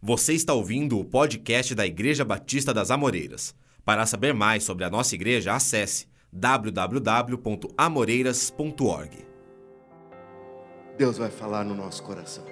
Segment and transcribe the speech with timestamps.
[0.00, 3.52] Você está ouvindo o podcast da Igreja Batista das Amoreiras.
[3.84, 9.26] Para saber mais sobre a nossa igreja, acesse www.amoreiras.org.
[10.96, 12.44] Deus vai falar no nosso coração.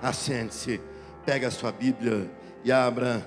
[0.00, 0.80] Assente-se,
[1.26, 2.30] pega a sua Bíblia
[2.64, 3.20] e abra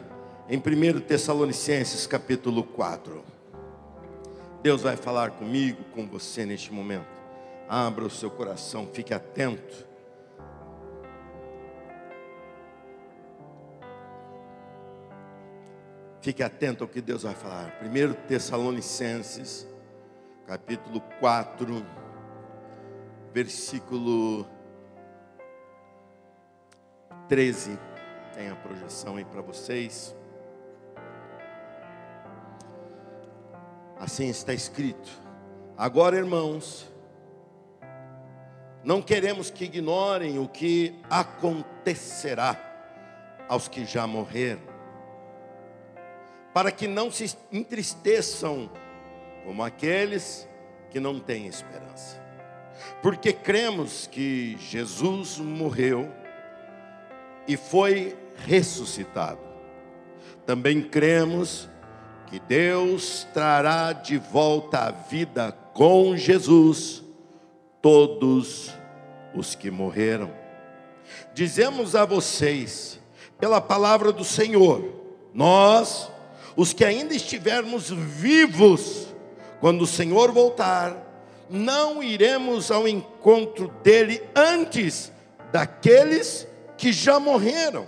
[0.48, 0.62] em 1
[1.02, 3.25] Tessalonicenses capítulo 4.
[4.64, 7.20] Deus vai falar comigo, com você neste momento.
[7.68, 9.90] Abra o seu coração, fique atento.
[16.21, 17.80] Fique atento ao que Deus vai falar.
[17.82, 19.68] 1 Tessalonicenses,
[20.46, 21.84] capítulo 4,
[23.34, 24.46] versículo
[27.28, 27.80] 13.
[28.36, 30.16] Tem a projeção aí para vocês.
[34.00, 35.09] Assim está escrito.
[35.75, 36.88] Agora, irmãos,
[38.83, 42.56] não queremos que ignorem o que acontecerá
[43.50, 44.70] aos que já morreram
[46.53, 48.69] para que não se entristeçam
[49.45, 50.47] como aqueles
[50.89, 52.21] que não têm esperança.
[53.02, 56.11] Porque cremos que Jesus morreu
[57.47, 59.39] e foi ressuscitado.
[60.45, 61.69] Também cremos
[62.27, 67.03] que Deus trará de volta à vida com Jesus
[67.81, 68.72] todos
[69.33, 70.31] os que morreram.
[71.33, 72.99] Dizemos a vocês,
[73.39, 74.83] pela palavra do Senhor,
[75.33, 76.11] nós
[76.55, 79.07] os que ainda estivermos vivos,
[79.59, 80.95] quando o Senhor voltar,
[81.49, 85.11] não iremos ao encontro dele antes
[85.52, 87.85] daqueles que já morreram.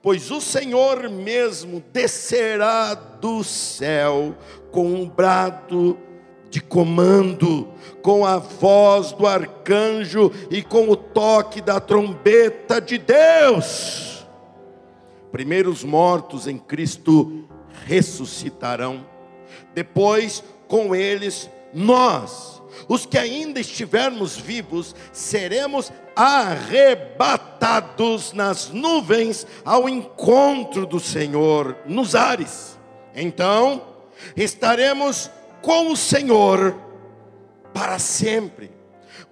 [0.00, 4.36] Pois o Senhor mesmo descerá do céu
[4.70, 5.98] com um brado
[6.48, 7.68] de comando,
[8.02, 14.26] com a voz do arcanjo e com o toque da trombeta de Deus.
[15.30, 17.48] Primeiros mortos em Cristo
[17.86, 19.06] ressuscitarão.
[19.74, 30.86] Depois, com eles, nós, os que ainda estivermos vivos, seremos arrebatados nas nuvens ao encontro
[30.86, 32.78] do Senhor nos ares.
[33.14, 33.82] Então,
[34.36, 35.30] estaremos
[35.60, 36.76] com o Senhor
[37.72, 38.70] para sempre.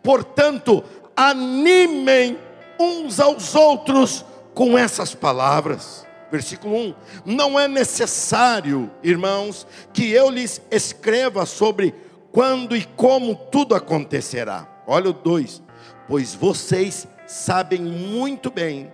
[0.03, 0.83] Portanto,
[1.17, 2.39] animem
[2.79, 4.25] uns aos outros
[4.55, 11.95] com essas palavras versículo 1: Não é necessário, irmãos, que eu lhes escreva sobre
[12.33, 14.69] quando e como tudo acontecerá.
[14.87, 15.63] Olha o 2:
[16.09, 18.91] Pois vocês sabem muito bem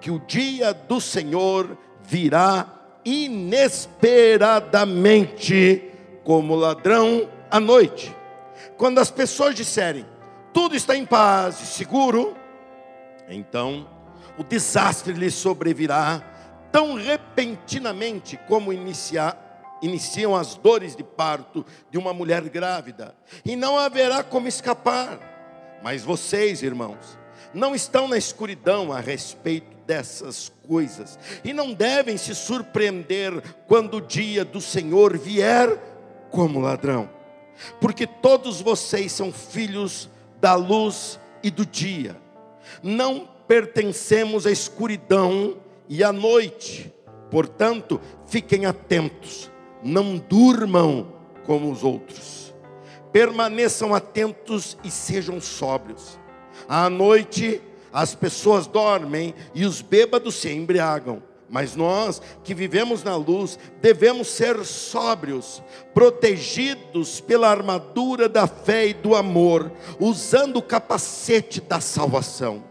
[0.00, 2.66] que o dia do Senhor virá
[3.04, 5.84] inesperadamente,
[6.24, 8.16] como ladrão à noite.
[8.76, 10.06] Quando as pessoas disserem,
[10.52, 12.34] tudo está em paz e seguro,
[13.28, 13.86] então
[14.38, 16.22] o desastre lhes sobrevirá
[16.70, 23.14] tão repentinamente como iniciar, iniciam as dores de parto de uma mulher grávida,
[23.44, 25.18] e não haverá como escapar.
[25.82, 27.18] Mas vocês, irmãos,
[27.54, 34.00] não estão na escuridão a respeito dessas coisas, e não devem se surpreender quando o
[34.00, 35.76] dia do Senhor vier
[36.30, 37.10] como ladrão,
[37.80, 40.08] porque todos vocês são filhos
[40.40, 42.16] da luz e do dia,
[42.82, 45.56] não pertencemos à escuridão
[45.90, 46.94] e à noite.
[47.30, 49.50] Portanto, fiquem atentos,
[49.82, 51.12] não durmam
[51.44, 52.54] como os outros.
[53.12, 56.18] Permaneçam atentos e sejam sóbrios.
[56.68, 57.60] À noite,
[57.92, 61.20] as pessoas dormem e os bêbados se embriagam.
[61.48, 65.60] Mas nós que vivemos na luz devemos ser sóbrios,
[65.92, 72.69] protegidos pela armadura da fé e do amor, usando o capacete da salvação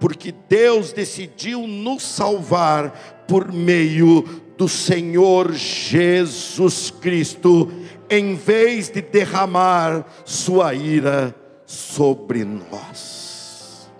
[0.00, 4.22] porque Deus decidiu nos salvar por meio
[4.56, 7.70] do Senhor Jesus Cristo,
[8.10, 11.34] em vez de derramar sua ira
[11.66, 13.90] sobre nós.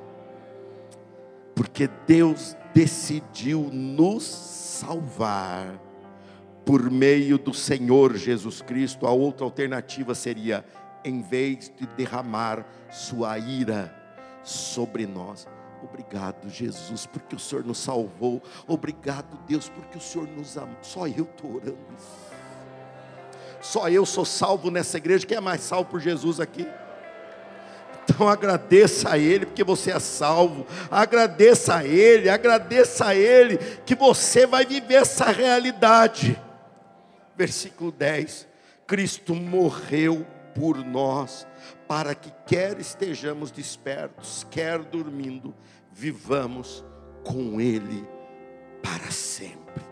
[1.55, 5.81] Porque Deus decidiu nos salvar
[6.65, 9.07] por meio do Senhor Jesus Cristo.
[9.07, 10.65] A outra alternativa seria
[11.05, 13.95] em vez de derramar sua ira
[14.43, 15.47] sobre nós.
[15.83, 18.43] Obrigado, Jesus, porque o Senhor nos salvou.
[18.67, 20.77] Obrigado, Deus, porque o Senhor nos amou.
[20.83, 21.79] Só eu estou orando.
[23.61, 25.27] Só eu sou salvo nessa igreja.
[25.27, 26.67] Quem é mais salvo por Jesus aqui?
[28.05, 30.67] Então agradeça a Ele, porque você é salvo.
[30.91, 36.41] Agradeça a Ele, agradeça a Ele, que você vai viver essa realidade.
[37.37, 38.47] Versículo 10:
[38.87, 41.47] Cristo morreu por nós,
[41.87, 45.55] para que quer estejamos despertos, quer dormindo,
[45.93, 46.85] vivamos
[47.25, 48.07] com Ele
[48.83, 49.85] para sempre.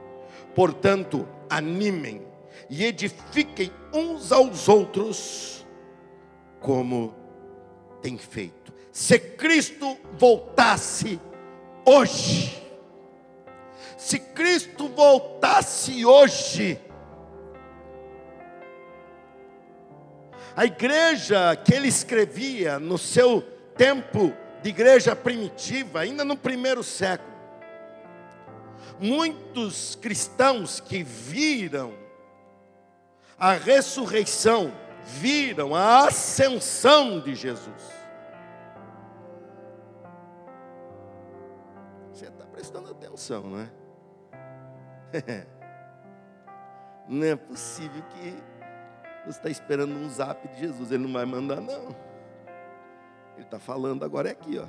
[0.55, 2.27] Portanto, animem
[2.71, 5.67] e edifiquem uns aos outros,
[6.61, 7.15] como
[8.03, 8.73] tem feito.
[8.91, 11.21] Se Cristo voltasse
[11.85, 12.63] hoje,
[13.97, 16.81] se Cristo voltasse hoje,
[20.57, 23.43] a igreja que ele escrevia no seu
[23.77, 24.33] tempo
[24.63, 27.37] de igreja primitiva, ainda no primeiro século,
[28.99, 31.93] muitos cristãos que viram
[33.39, 34.73] a ressurreição,
[35.05, 37.83] viram a ascensão de Jesus.
[42.15, 43.71] Você está prestando atenção, não é?
[47.09, 48.43] Não é possível que
[49.27, 51.97] você está esperando um zap de Jesus, ele não vai mandar, não.
[53.35, 54.67] Ele está falando agora é aqui, ó.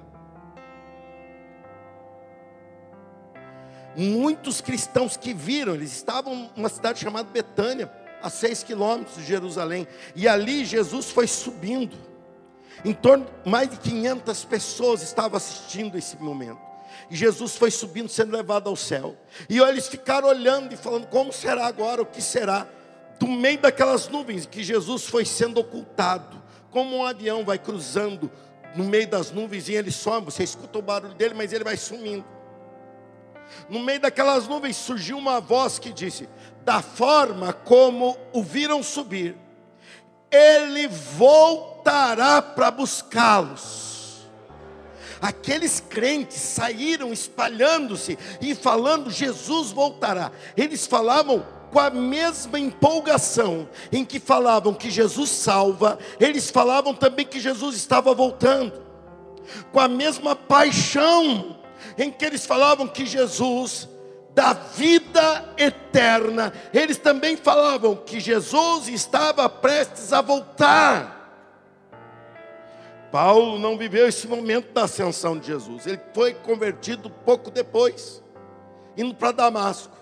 [3.95, 9.87] Muitos cristãos que viram, eles estavam numa cidade chamada Betânia, a seis quilômetros de Jerusalém,
[10.15, 11.95] e ali Jesus foi subindo.
[12.83, 16.59] Em torno mais de 500 pessoas estavam assistindo esse momento.
[17.09, 19.15] E Jesus foi subindo, sendo levado ao céu.
[19.49, 22.01] E eles ficaram olhando e falando: como será agora?
[22.01, 22.67] O que será?
[23.19, 26.41] Do meio daquelas nuvens que Jesus foi sendo ocultado,
[26.71, 28.31] como um avião vai cruzando
[28.75, 30.25] no meio das nuvens e ele some.
[30.25, 32.25] Você escuta o barulho dele, mas ele vai sumindo.
[33.69, 36.29] No meio daquelas nuvens surgiu uma voz que disse:
[36.63, 39.35] Da forma como o viram subir,
[40.31, 43.87] ele voltará para buscá-los
[45.21, 50.31] Aqueles crentes saíram espalhando-se e falando: Jesus voltará.
[50.55, 51.45] Eles falavam
[51.77, 57.75] com a mesma empolgação em que falavam que Jesus salva, eles falavam também que Jesus
[57.75, 58.81] estava voltando.
[59.71, 61.55] Com a mesma paixão
[61.95, 63.87] em que eles falavam que Jesus
[64.33, 71.31] da vida eterna, eles também falavam que Jesus estava prestes a voltar.
[73.11, 75.85] Paulo não viveu esse momento da ascensão de Jesus.
[75.85, 78.23] Ele foi convertido pouco depois,
[78.97, 79.96] indo para Damasco.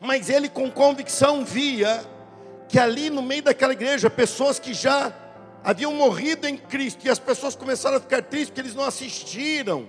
[0.00, 2.04] Mas ele com convicção via
[2.68, 5.12] que ali no meio daquela igreja, pessoas que já
[5.62, 9.88] haviam morrido em Cristo, e as pessoas começaram a ficar tristes porque eles não assistiram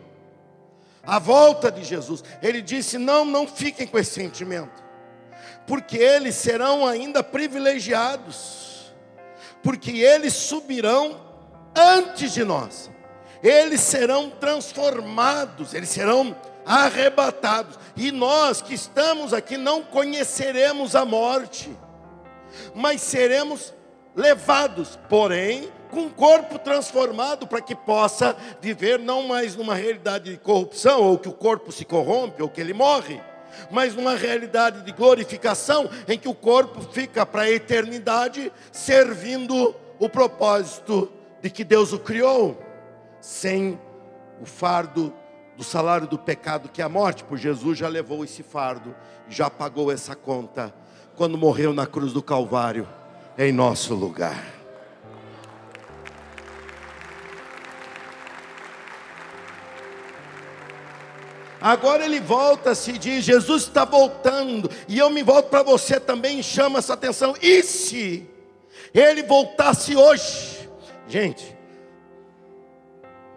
[1.03, 2.23] à volta de Jesus.
[2.41, 4.83] Ele disse: Não, não fiquem com esse sentimento,
[5.67, 8.93] porque eles serão ainda privilegiados,
[9.61, 11.19] porque eles subirão
[11.75, 12.89] antes de nós.
[13.43, 16.35] Eles serão transformados, eles serão
[16.66, 17.78] arrebatados.
[17.96, 21.69] E nós que estamos aqui não conheceremos a morte,
[22.74, 23.74] mas seremos
[24.16, 30.38] levados, porém, com o corpo transformado para que possa viver não mais numa realidade de
[30.38, 33.22] corrupção, ou que o corpo se corrompe, ou que ele morre,
[33.69, 40.10] mas numa realidade de glorificação, em que o corpo fica para a eternidade servindo o
[40.10, 41.12] propósito
[41.42, 42.62] de que Deus o criou,
[43.19, 43.80] sem
[44.42, 45.13] o fardo
[45.62, 48.96] do salário do pecado que é a morte, por Jesus já levou esse fardo,
[49.30, 50.74] já pagou essa conta
[51.16, 52.90] quando morreu na cruz do Calvário
[53.38, 54.44] em nosso lugar.
[61.62, 66.44] Agora ele volta-se diz: Jesus está voltando, e eu me volto para você também e
[66.44, 67.36] chama essa atenção.
[67.39, 68.27] E se
[68.96, 70.68] ele voltasse hoje?
[71.08, 71.50] Gente,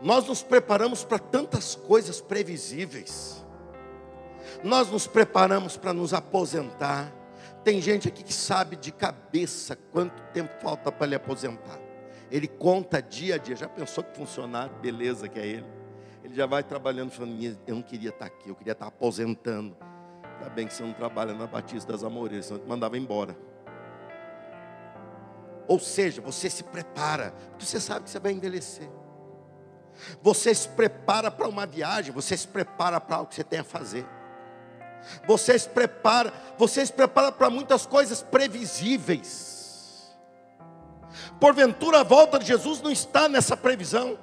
[0.05, 3.43] nós nos preparamos para tantas coisas previsíveis.
[4.63, 7.11] Nós nos preparamos para nos aposentar.
[7.65, 11.81] Tem gente aqui que sabe de cabeça quanto tempo falta para ele aposentar.
[12.31, 13.57] Ele conta dia a dia.
[13.57, 15.67] Já pensou que funcionário, beleza que é ele?
[16.23, 19.75] Ele já vai trabalhando, falando: Eu não queria estar aqui, eu queria estar aposentando.
[20.37, 23.35] Ainda bem que você não trabalha na Batista das Amoreiras, senão te mandava embora.
[25.67, 28.87] Ou seja, você se prepara, porque você sabe que você vai envelhecer.
[30.23, 33.65] Você se prepara para uma viagem, você se prepara para algo que você tem a
[33.65, 34.07] fazer.
[35.27, 40.15] Você se prepara, você se prepara para muitas coisas previsíveis.
[41.39, 44.19] Porventura a volta de Jesus não está nessa previsão.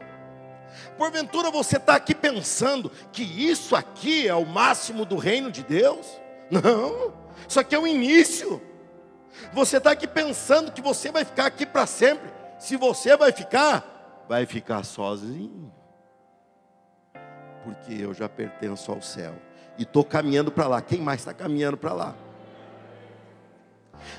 [0.97, 6.05] Porventura você está aqui pensando que isso aqui é o máximo do reino de Deus?
[6.49, 7.13] Não,
[7.47, 8.61] isso aqui é o início.
[9.53, 12.29] Você está aqui pensando que você vai ficar aqui para sempre.
[12.59, 13.90] Se você vai ficar,
[14.31, 15.69] vai ficar sozinho.
[17.65, 19.35] Porque eu já pertenço ao céu.
[19.77, 20.81] E estou caminhando para lá.
[20.81, 22.15] Quem mais está caminhando para lá?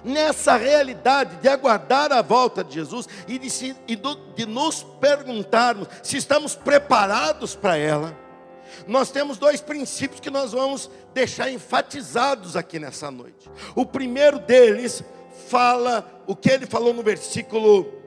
[0.05, 4.83] Nessa realidade de aguardar a volta de Jesus e de, se, e do, de nos
[4.83, 8.15] perguntarmos se estamos preparados para ela,
[8.87, 13.51] nós temos dois princípios que nós vamos deixar enfatizados aqui nessa noite.
[13.75, 15.03] O primeiro deles
[15.49, 18.02] fala o que ele falou no versículo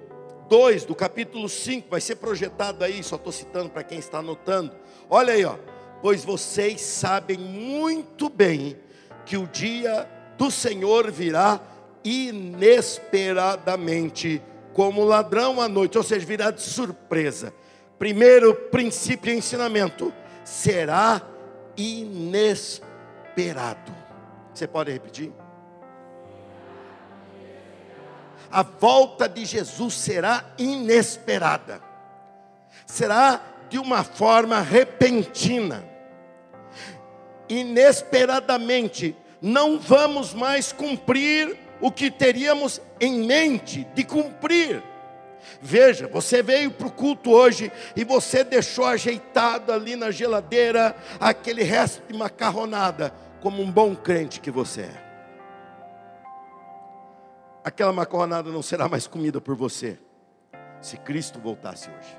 [0.49, 4.73] 2 do capítulo 5, vai ser projetado aí, só estou citando para quem está anotando.
[5.09, 5.55] Olha aí, ó.
[6.01, 8.77] Pois vocês sabem muito bem
[9.25, 11.59] que o dia do Senhor virá
[12.03, 14.41] inesperadamente,
[14.73, 17.51] como ladrão à noite, ou seja, virá de surpresa.
[17.97, 21.23] Primeiro princípio e ensinamento: será
[21.75, 22.85] inesperado.
[24.53, 25.33] Você pode repetir?
[28.55, 31.81] A volta de Jesus será inesperada,
[32.85, 35.83] será de uma forma repentina,
[37.50, 44.81] inesperadamente, não vamos mais cumprir o que teríamos em mente de cumprir.
[45.62, 51.63] Veja, você veio para o culto hoje e você deixou ajeitado ali na geladeira aquele
[51.63, 55.04] resto de macarronada, como um bom crente que você é.
[57.65, 59.98] Aquela macarronada não será mais comida por você,
[60.79, 62.15] se Cristo voltasse hoje.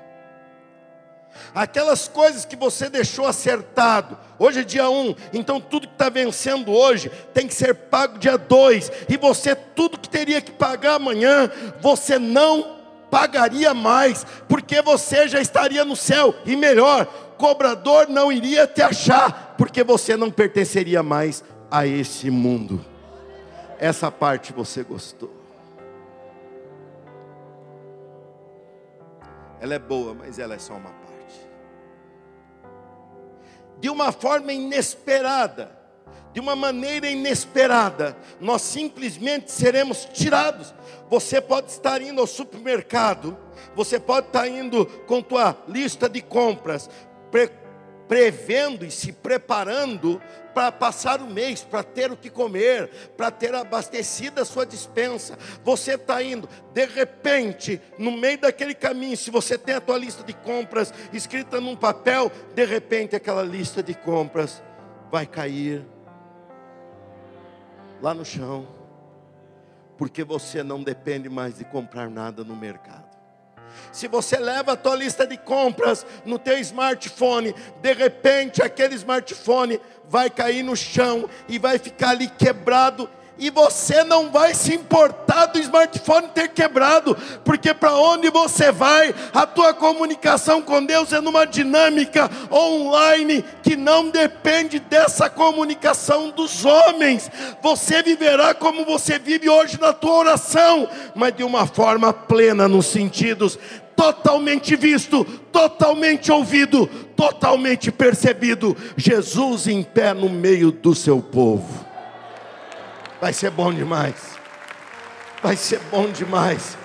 [1.55, 6.09] Aquelas coisas que você deixou acertado, hoje é dia 1, um, então tudo que está
[6.09, 10.95] vencendo hoje tem que ser pago dia 2, e você, tudo que teria que pagar
[10.95, 11.49] amanhã,
[11.79, 17.05] você não pagaria mais, porque você já estaria no céu, e melhor,
[17.37, 22.83] cobrador não iria te achar, porque você não pertenceria mais a esse mundo.
[23.79, 25.36] Essa parte você gostou.
[29.59, 31.07] Ela é boa, mas ela é só uma parte.
[33.79, 35.77] De uma forma inesperada,
[36.33, 40.73] de uma maneira inesperada, nós simplesmente seremos tirados.
[41.09, 43.37] Você pode estar indo ao supermercado,
[43.75, 46.89] você pode estar indo com tua lista de compras,
[47.31, 47.49] pre
[48.07, 50.21] prevendo e se preparando
[50.57, 55.37] para passar o mês, para ter o que comer, para ter abastecida a sua dispensa.
[55.63, 60.23] Você está indo, de repente, no meio daquele caminho, se você tem a tua lista
[60.23, 64.63] de compras escrita num papel, de repente aquela lista de compras
[65.11, 65.85] vai cair
[68.01, 68.67] lá no chão,
[69.95, 73.06] porque você não depende mais de comprar nada no mercado.
[73.91, 79.79] Se você leva a tua lista de compras no teu smartphone, de repente aquele smartphone
[80.09, 85.47] vai cair no chão e vai ficar ali quebrado e você não vai se importar
[85.47, 91.21] do smartphone ter quebrado, porque para onde você vai, a tua comunicação com Deus é
[91.21, 97.29] numa dinâmica online que não depende dessa comunicação dos homens.
[97.61, 102.87] Você viverá como você vive hoje na tua oração, mas de uma forma plena nos
[102.87, 103.59] sentidos
[103.95, 108.77] totalmente visto, totalmente ouvido, totalmente percebido.
[108.95, 111.86] Jesus em pé no meio do seu povo.
[113.19, 114.37] Vai ser bom demais.
[115.41, 116.77] Vai ser bom demais.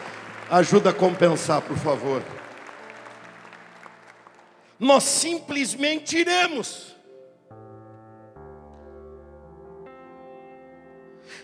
[0.50, 2.22] Ajuda a compensar, por favor.
[4.78, 6.96] Nós simplesmente iremos.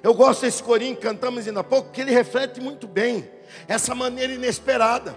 [0.03, 3.29] Eu gosto desse corinho que cantamos ainda há pouco, porque ele reflete muito bem
[3.67, 5.15] essa maneira inesperada.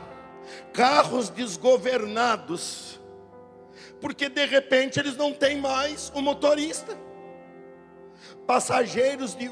[0.74, 3.00] Carros desgovernados,
[4.01, 6.98] porque de repente eles não têm mais o motorista
[8.48, 9.50] passageiros de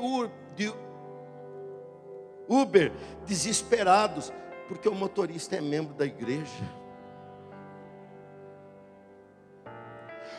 [2.47, 2.91] Uber
[3.25, 4.33] desesperados,
[4.67, 6.79] porque o motorista é membro da igreja.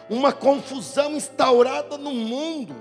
[0.08, 2.74] Uma confusão instaurada no mundo,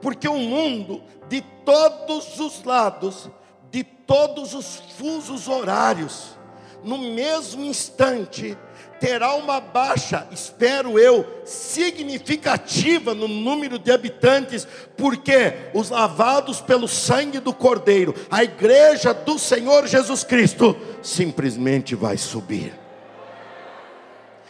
[0.00, 3.30] porque o mundo, de todos os lados,
[3.70, 6.36] de todos os fusos horários,
[6.84, 8.56] no mesmo instante,
[9.00, 17.40] terá uma baixa, espero eu, significativa no número de habitantes, porque os lavados pelo sangue
[17.40, 22.72] do Cordeiro, a igreja do Senhor Jesus Cristo, simplesmente vai subir.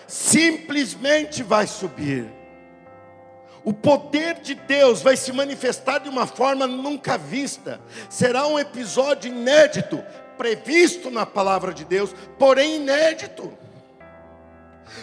[0.07, 2.31] Simplesmente vai subir.
[3.65, 7.81] O poder de Deus vai se manifestar de uma forma nunca vista.
[8.11, 10.03] Será um episódio inédito,
[10.43, 13.57] previsto na palavra de Deus, porém inédito.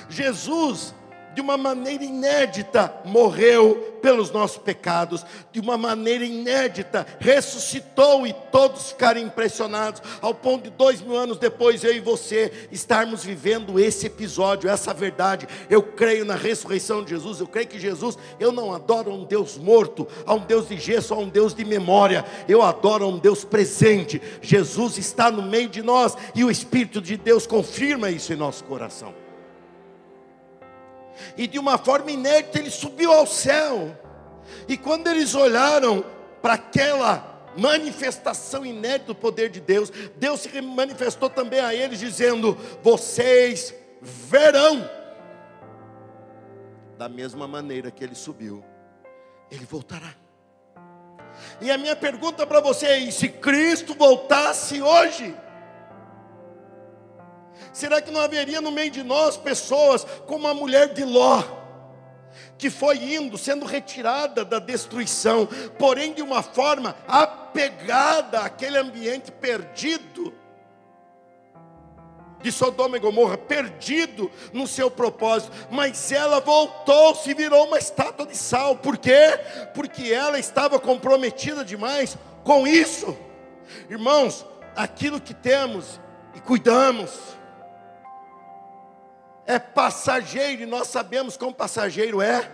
[0.10, 0.94] Jesus,
[1.34, 8.90] de uma maneira inédita, morreu pelos nossos pecados, de uma maneira inédita, ressuscitou e todos
[8.90, 14.08] ficaram impressionados, ao ponto de dois mil anos depois, eu e você estarmos vivendo esse
[14.08, 15.48] episódio, essa verdade.
[15.70, 19.58] Eu creio na ressurreição de Jesus, eu creio que Jesus, eu não adoro um Deus
[19.58, 23.44] morto, a um Deus de gesso, a um Deus de memória, eu adoro um Deus
[23.44, 24.22] presente.
[24.42, 28.64] Jesus está no meio de nós e o Espírito de Deus confirma isso em nosso
[28.64, 29.19] coração.
[31.38, 33.96] E de uma forma inerte ele subiu ao céu.
[34.68, 36.04] E quando eles olharam
[36.42, 42.58] para aquela manifestação inédita do poder de Deus, Deus se manifestou também a eles, dizendo:
[42.82, 44.90] Vocês verão.
[46.98, 48.64] Da mesma maneira que ele subiu,
[49.50, 50.14] ele voltará.
[51.62, 55.36] E a minha pergunta para você é: se Cristo voltasse hoje,
[57.74, 61.44] será que não haveria no meio de nós pessoas como a mulher de Ló?
[62.58, 65.48] que foi indo, sendo retirada da destruição,
[65.78, 70.34] porém de uma forma apegada àquele ambiente perdido
[72.42, 78.26] de Sodoma e Gomorra, perdido no seu propósito, mas ela voltou, se virou uma estátua
[78.26, 79.40] de sal, por quê?
[79.74, 83.18] Porque ela estava comprometida demais com isso,
[83.90, 86.00] irmãos, aquilo que temos
[86.34, 87.38] e cuidamos,
[89.50, 92.48] é passageiro, e nós sabemos como passageiro é.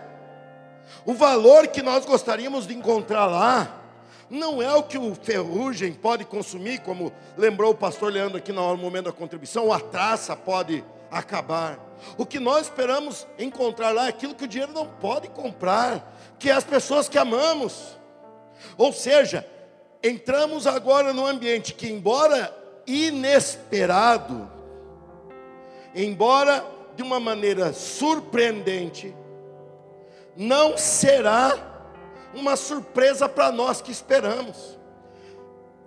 [1.04, 3.82] O valor que nós gostaríamos de encontrar lá,
[4.30, 8.74] não é o que o ferrugem pode consumir, como lembrou o pastor Leandro aqui no
[8.78, 11.78] momento da contribuição, ou a traça pode acabar.
[12.16, 16.48] O que nós esperamos encontrar lá é aquilo que o dinheiro não pode comprar, que
[16.48, 17.98] é as pessoas que amamos.
[18.78, 19.46] Ou seja,
[20.02, 24.50] entramos agora num ambiente que, embora inesperado,
[25.94, 29.14] embora de uma maneira surpreendente,
[30.34, 31.76] não será
[32.34, 34.78] uma surpresa para nós que esperamos.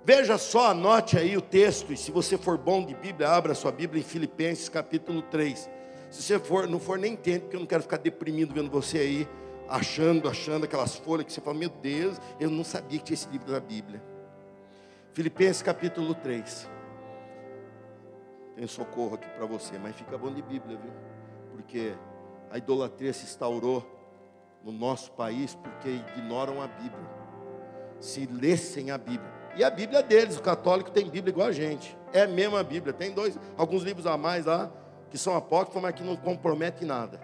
[0.05, 3.71] Veja só, anote aí o texto, e se você for bom de Bíblia, abra sua
[3.71, 5.69] Bíblia em Filipenses capítulo 3.
[6.09, 8.97] Se você for, não for, nem tente, porque eu não quero ficar deprimido vendo você
[8.97, 9.27] aí,
[9.67, 13.29] achando, achando aquelas folhas que você fala, meu Deus, eu não sabia que tinha esse
[13.29, 14.01] livro da Bíblia.
[15.13, 16.78] Filipenses capítulo 3.
[18.59, 20.91] Tem socorro aqui para você, mas fica bom de Bíblia, viu?
[21.53, 21.93] Porque
[22.51, 23.89] a idolatria se instaurou
[24.61, 27.07] no nosso país porque ignoram a Bíblia.
[28.01, 29.31] Se lessem a Bíblia.
[29.55, 31.97] E a Bíblia deles, o católico tem Bíblia igual a gente.
[32.12, 32.91] É a mesma Bíblia.
[32.91, 34.69] Tem dois, alguns livros a mais lá
[35.10, 37.17] que são apócrifos, mas que não comprometem nada.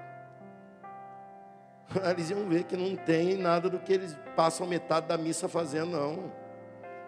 [2.12, 5.91] Eles iam ver que não tem nada do que eles passam metade da missa fazendo,
[5.91, 6.31] não.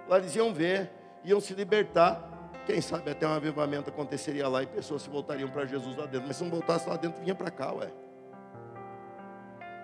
[0.06, 0.92] Lá eles iam ver,
[1.24, 2.37] iam se libertar.
[2.68, 6.28] Quem sabe até um avivamento aconteceria lá e pessoas se voltariam para Jesus lá dentro.
[6.28, 7.90] Mas se não voltasse lá dentro, vinha para cá, ué.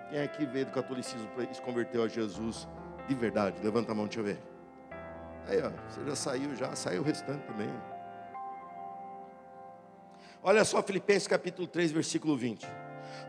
[0.10, 2.68] Quem aqui veio do catolicismo se converteu a Jesus
[3.08, 3.56] de verdade?
[3.64, 4.38] Levanta a mão, deixa eu ver.
[5.48, 7.70] Aí, ó, você já saiu, já saiu o restante também.
[10.44, 12.68] Olha só, Filipenses capítulo 3, versículo 20.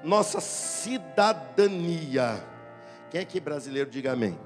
[0.02, 2.44] Nossa cidadania.
[3.08, 4.36] Quem é que brasileiro diga amém?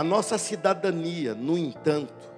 [0.00, 2.32] A nossa cidadania, no entanto,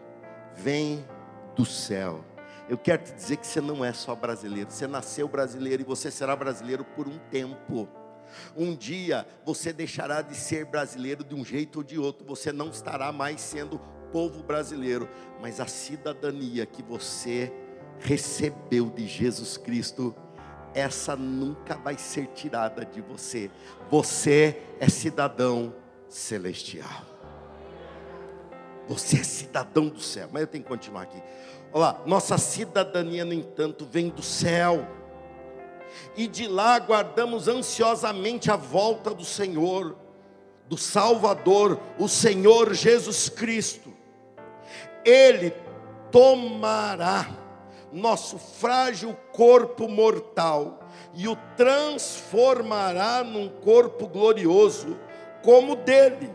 [0.53, 1.07] vem
[1.55, 2.25] do céu.
[2.69, 6.11] Eu quero te dizer que você não é só brasileiro, você nasceu brasileiro e você
[6.11, 7.89] será brasileiro por um tempo.
[8.57, 12.69] Um dia você deixará de ser brasileiro de um jeito ou de outro, você não
[12.69, 13.79] estará mais sendo
[14.11, 15.09] povo brasileiro,
[15.41, 17.53] mas a cidadania que você
[18.01, 20.13] recebeu de Jesus Cristo,
[20.75, 23.49] essa nunca vai ser tirada de você.
[23.89, 25.73] Você é cidadão
[26.09, 27.12] celestial.
[28.93, 30.29] Você é cidadão do céu.
[30.31, 31.23] Mas eu tenho que continuar aqui.
[31.73, 34.87] Olha lá, nossa cidadania, no entanto, vem do céu.
[36.17, 39.97] E de lá aguardamos ansiosamente a volta do Senhor,
[40.69, 43.93] do Salvador, o Senhor Jesus Cristo.
[45.05, 45.55] Ele
[46.11, 47.29] tomará
[47.91, 50.81] nosso frágil corpo mortal
[51.15, 54.99] e o transformará num corpo glorioso,
[55.43, 56.31] como dele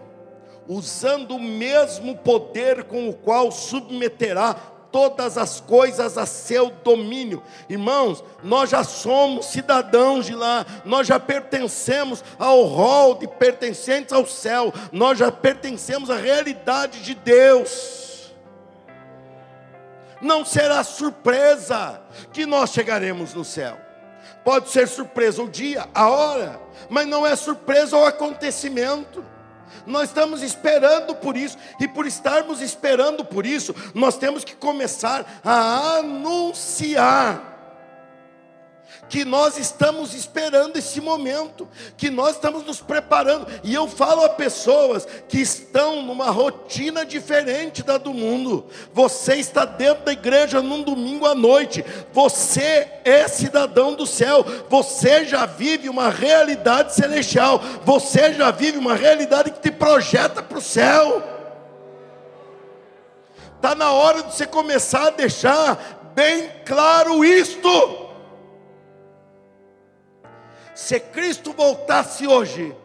[0.67, 4.55] usando o mesmo poder com o qual submeterá
[4.91, 7.43] todas as coisas a seu domínio.
[7.69, 14.25] Irmãos, nós já somos cidadãos de lá, nós já pertencemos ao rol de pertencentes ao
[14.25, 18.33] céu, nós já pertencemos à realidade de Deus.
[20.21, 22.01] Não será surpresa
[22.33, 23.77] que nós chegaremos no céu.
[24.43, 29.23] Pode ser surpresa o dia, a hora, mas não é surpresa o acontecimento.
[29.85, 35.41] Nós estamos esperando por isso, e por estarmos esperando por isso, nós temos que começar
[35.43, 37.56] a anunciar
[39.09, 43.47] que nós estamos esperando esse momento, que nós estamos nos preparando.
[43.63, 48.65] E eu falo a pessoas que estão numa rotina diferente da do mundo.
[48.93, 51.83] Você está dentro da igreja num domingo à noite.
[52.11, 54.45] Você é cidadão do céu.
[54.69, 57.61] Você já vive uma realidade celestial.
[57.83, 61.23] Você já vive uma realidade que te projeta para o céu.
[63.55, 68.06] Está na hora de você começar a deixar bem claro isto.
[70.77, 72.77] Se Cristo voltasse hoje,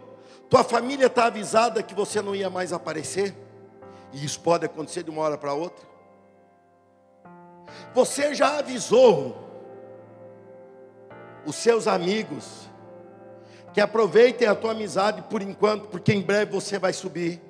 [0.48, 3.36] tua família está avisada que você não ia mais aparecer?
[4.14, 5.84] E isso pode acontecer de uma hora para outra.
[7.92, 9.36] Você já avisou
[11.44, 12.66] os seus amigos
[13.74, 17.42] que aproveitem a tua amizade por enquanto, porque em breve você vai subir.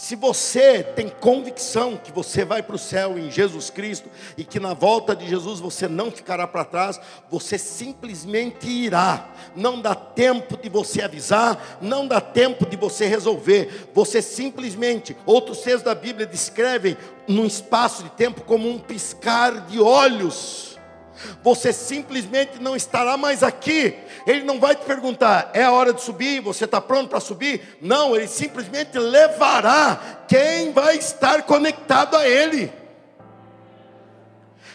[0.00, 4.60] Se você tem convicção que você vai para o céu em Jesus Cristo e que
[4.60, 9.28] na volta de Jesus você não ficará para trás, você simplesmente irá.
[9.56, 13.90] Não dá tempo de você avisar, não dá tempo de você resolver.
[13.92, 19.80] Você simplesmente, outros textos da Bíblia descrevem num espaço de tempo como um piscar de
[19.80, 20.77] olhos
[21.42, 23.94] você simplesmente não estará mais aqui.
[24.26, 27.78] Ele não vai te perguntar, é a hora de subir, você está pronto para subir?
[27.80, 32.72] Não, ele simplesmente levará quem vai estar conectado a Ele.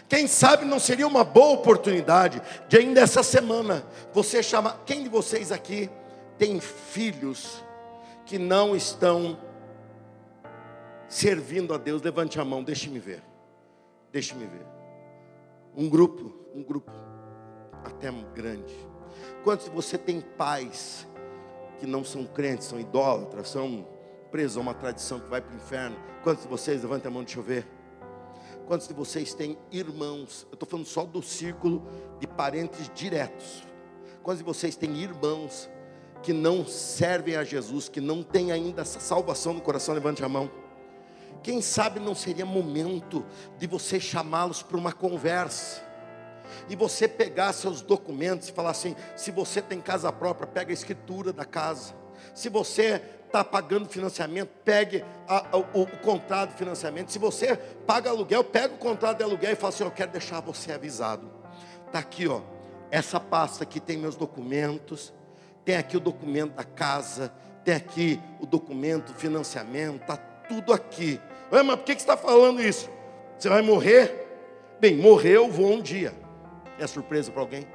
[0.07, 4.83] Quem sabe não seria uma boa oportunidade de ainda essa semana você chamar.
[4.85, 5.89] Quem de vocês aqui
[6.37, 7.63] tem filhos
[8.25, 9.39] que não estão
[11.07, 12.01] servindo a Deus?
[12.01, 13.23] Levante a mão, deixe-me ver.
[14.11, 14.72] Deixe-me ver.
[15.75, 16.91] Um grupo, um grupo
[17.83, 18.73] até grande.
[19.43, 21.07] Quantos de você tem pais
[21.79, 23.87] que não são crentes, são idólatras, são
[24.31, 25.95] presos a uma tradição que vai para o inferno?
[26.23, 27.67] Quantos de vocês, levantem a mão, deixa eu ver.
[28.65, 30.47] Quantos de vocês têm irmãos?
[30.49, 31.83] Eu estou falando só do círculo
[32.19, 33.63] de parentes diretos.
[34.21, 35.69] Quantos de vocês têm irmãos
[36.21, 39.93] que não servem a Jesus, que não têm ainda essa salvação no coração?
[39.93, 40.49] Levante a mão.
[41.43, 43.25] Quem sabe não seria momento
[43.57, 45.83] de você chamá-los para uma conversa.
[46.69, 50.73] E você pegar seus documentos e falar assim: se você tem casa própria, pega a
[50.73, 51.93] escritura da casa.
[52.33, 57.11] Se você está pagando financiamento, pegue a, a, o, o, contrato de financiamento.
[57.11, 60.39] Se você paga aluguel, pega o contrato de aluguel e fala assim: Eu quero deixar
[60.39, 61.29] você avisado.
[61.87, 62.41] Está aqui, ó.
[62.89, 65.11] Essa pasta aqui tem meus documentos.
[65.65, 67.33] Tem aqui o documento da casa.
[67.65, 70.01] Tem aqui o documento, financiamento.
[70.01, 71.19] Está tudo aqui.
[71.55, 72.89] Ah, mas por que você está falando isso?
[73.37, 74.27] Você vai morrer?
[74.79, 76.11] Bem, morrer eu vou um dia.
[76.79, 77.67] É surpresa para alguém?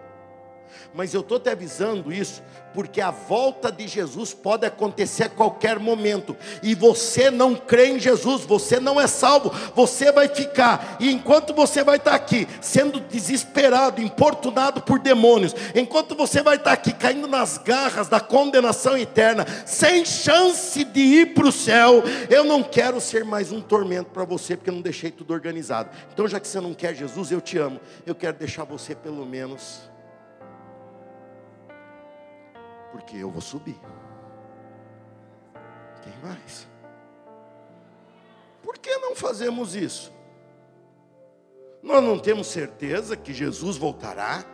[0.95, 2.43] Mas eu estou te avisando isso,
[2.75, 7.99] porque a volta de Jesus pode acontecer a qualquer momento, e você não crê em
[7.99, 13.01] Jesus, você não é salvo, você vai ficar, e enquanto você vai estar aqui, sendo
[13.01, 19.47] desesperado, importunado por demônios, enquanto você vai estar aqui caindo nas garras da condenação eterna,
[19.67, 24.25] sem chance de ir para o céu, eu não quero ser mais um tormento para
[24.25, 25.91] você, porque eu não deixei tudo organizado.
[26.13, 29.25] Então, já que você não quer Jesus, eu te amo, eu quero deixar você pelo
[29.27, 29.89] menos
[32.93, 33.79] porque eu vou subir.
[36.03, 36.67] Quem mais?
[38.63, 40.13] Por que não fazemos isso?
[41.83, 44.45] Nós não temos certeza que Jesus voltará?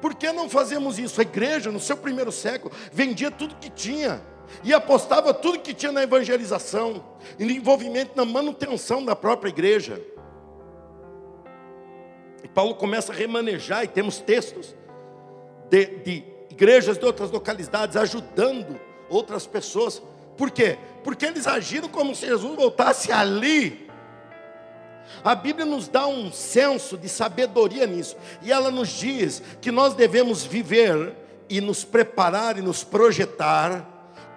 [0.00, 1.20] Por que não fazemos isso?
[1.20, 4.22] A igreja, no seu primeiro século, vendia tudo que tinha
[4.64, 7.04] e apostava tudo que tinha na evangelização
[7.38, 10.00] e no envolvimento na manutenção da própria igreja.
[12.42, 14.74] E Paulo começa a remanejar, e temos textos
[15.68, 20.02] de, de igrejas de outras localidades ajudando outras pessoas.
[20.36, 20.78] Por quê?
[21.02, 23.88] Porque eles agiram como se Jesus voltasse ali.
[25.24, 29.94] A Bíblia nos dá um senso de sabedoria nisso, e ela nos diz que nós
[29.94, 31.14] devemos viver
[31.48, 33.86] e nos preparar e nos projetar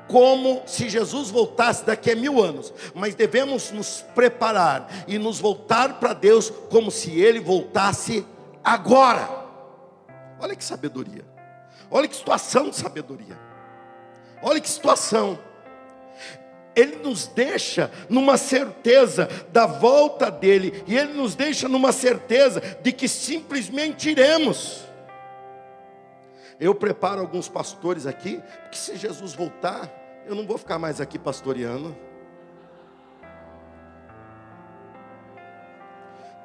[0.07, 5.99] como se Jesus voltasse daqui a mil anos, mas devemos nos preparar e nos voltar
[5.99, 8.25] para Deus como se Ele voltasse
[8.63, 9.29] agora.
[10.39, 11.32] Olha que sabedoria.
[11.93, 13.39] Olha que situação de sabedoria.
[14.41, 15.37] Olha que situação.
[16.75, 22.91] Ele nos deixa numa certeza da volta dele, e ele nos deixa numa certeza de
[22.91, 24.83] que simplesmente iremos.
[26.59, 29.87] Eu preparo alguns pastores aqui, porque se Jesus voltar,
[30.25, 31.95] eu não vou ficar mais aqui pastoreando.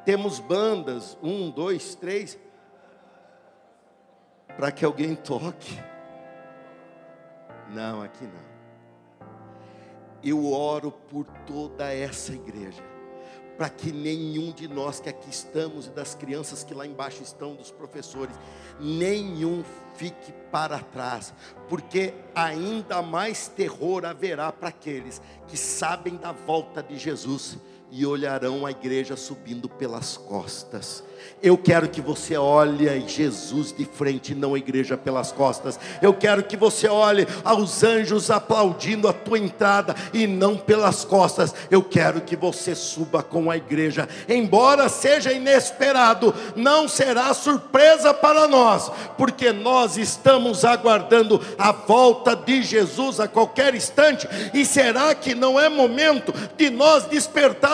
[0.04, 2.38] Temos bandas, um, dois, três,
[4.59, 5.81] para que alguém toque.
[7.71, 8.49] Não, aqui não.
[10.21, 12.83] Eu oro por toda essa igreja,
[13.57, 17.55] para que nenhum de nós que aqui estamos e das crianças que lá embaixo estão,
[17.55, 18.35] dos professores,
[18.81, 19.62] nenhum
[19.94, 21.33] fique para trás,
[21.68, 27.59] porque ainda mais terror haverá para aqueles que sabem da volta de Jesus
[27.90, 31.03] e olharão a igreja subindo pelas costas.
[31.40, 35.79] Eu quero que você olhe Jesus de frente, não a igreja pelas costas.
[36.03, 41.55] Eu quero que você olhe aos anjos aplaudindo a tua entrada e não pelas costas.
[41.70, 48.48] Eu quero que você suba com a igreja, embora seja inesperado, não será surpresa para
[48.48, 54.29] nós, porque nós estamos aguardando a volta de Jesus a qualquer instante.
[54.53, 57.09] E será que não é momento de nós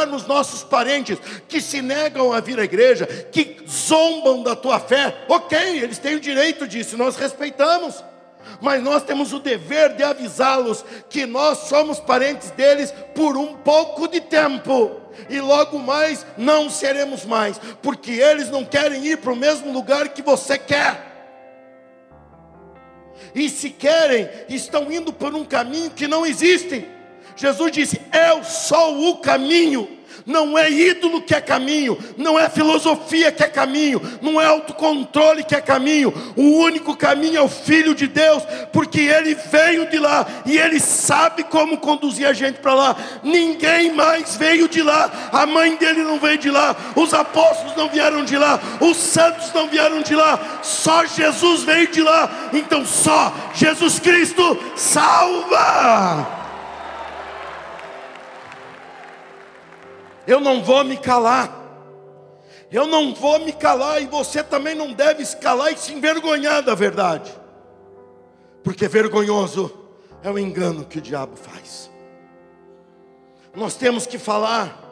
[0.04, 5.24] despertarmos nossos parentes que se negam a vir à igreja, que zombam da tua fé,
[5.28, 8.04] ok, eles têm o direito disso, nós respeitamos,
[8.60, 14.06] mas nós temos o dever de avisá-los que nós somos parentes deles por um pouco
[14.06, 15.00] de tempo.
[15.30, 20.08] E logo mais não seremos mais, porque eles não querem ir para o mesmo lugar
[20.08, 21.12] que você quer.
[23.34, 26.93] E se querem, estão indo por um caminho que não existe.
[27.36, 29.88] Jesus disse: Eu sou o caminho,
[30.26, 35.44] não é ídolo que é caminho, não é filosofia que é caminho, não é autocontrole
[35.44, 36.12] que é caminho.
[36.36, 38.42] O único caminho é o Filho de Deus,
[38.72, 42.96] porque ele veio de lá e ele sabe como conduzir a gente para lá.
[43.22, 47.88] Ninguém mais veio de lá, a mãe dele não veio de lá, os apóstolos não
[47.88, 52.50] vieram de lá, os santos não vieram de lá, só Jesus veio de lá.
[52.52, 56.43] Então só Jesus Cristo salva.
[60.26, 61.62] Eu não vou me calar.
[62.70, 66.62] Eu não vou me calar e você também não deve se calar e se envergonhar
[66.62, 67.32] da verdade.
[68.62, 69.70] Porque vergonhoso
[70.22, 71.90] é o engano que o diabo faz.
[73.54, 74.82] Nós temos que falar.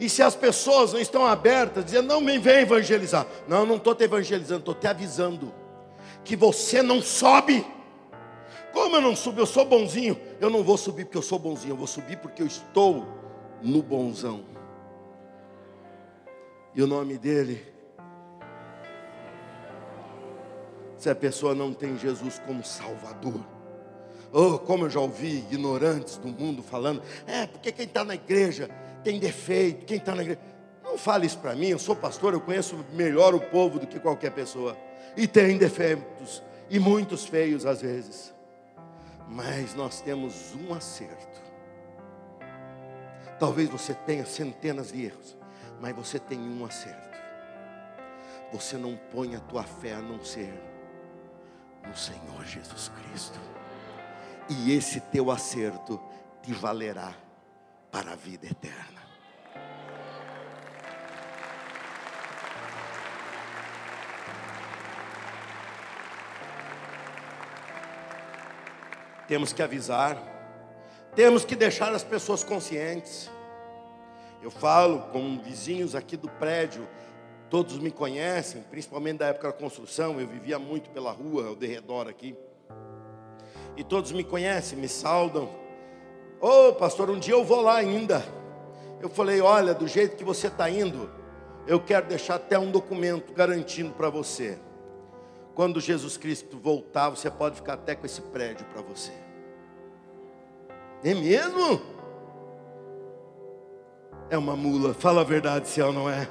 [0.00, 3.26] E se as pessoas não estão abertas, dizendo, não me vem evangelizar.
[3.46, 5.52] Não, não estou te evangelizando, estou te avisando.
[6.24, 7.66] Que você não sobe.
[8.72, 9.40] Como eu não subo?
[9.40, 10.18] Eu sou bonzinho.
[10.40, 11.72] Eu não vou subir porque eu sou bonzinho.
[11.72, 13.23] Eu vou subir porque eu estou
[13.64, 14.44] no bonzão.
[16.74, 17.64] E o nome dele,
[20.98, 23.40] se a pessoa não tem Jesus como Salvador,
[24.32, 28.68] oh, como eu já ouvi ignorantes do mundo falando, é porque quem está na igreja
[29.02, 30.40] tem defeito, quem está na igreja.
[30.82, 33.98] Não fale isso para mim, eu sou pastor, eu conheço melhor o povo do que
[33.98, 34.76] qualquer pessoa,
[35.16, 38.34] e tem defeitos, e muitos feios às vezes,
[39.28, 41.33] mas nós temos um acerto
[43.44, 45.36] Talvez você tenha centenas de erros,
[45.78, 47.18] mas você tem um acerto.
[48.50, 50.50] Você não põe a tua fé a não ser
[51.86, 53.38] no Senhor Jesus Cristo.
[54.48, 56.00] E esse teu acerto
[56.42, 57.14] te valerá
[57.92, 59.02] para a vida eterna.
[69.28, 70.16] Temos que avisar
[71.14, 73.30] temos que deixar as pessoas conscientes.
[74.44, 76.86] Eu falo com vizinhos aqui do prédio,
[77.48, 82.08] todos me conhecem, principalmente da época da construção, eu vivia muito pela rua, ao derredor
[82.08, 82.36] aqui.
[83.74, 85.48] E todos me conhecem, me saudam.
[86.42, 88.22] Ô oh, pastor, um dia eu vou lá ainda.
[89.00, 91.10] Eu falei: olha, do jeito que você está indo,
[91.66, 94.58] eu quero deixar até um documento garantindo para você.
[95.54, 99.12] Quando Jesus Cristo voltar, você pode ficar até com esse prédio para você.
[101.02, 101.93] É mesmo?
[104.30, 106.28] É uma mula, fala a verdade se ela não é.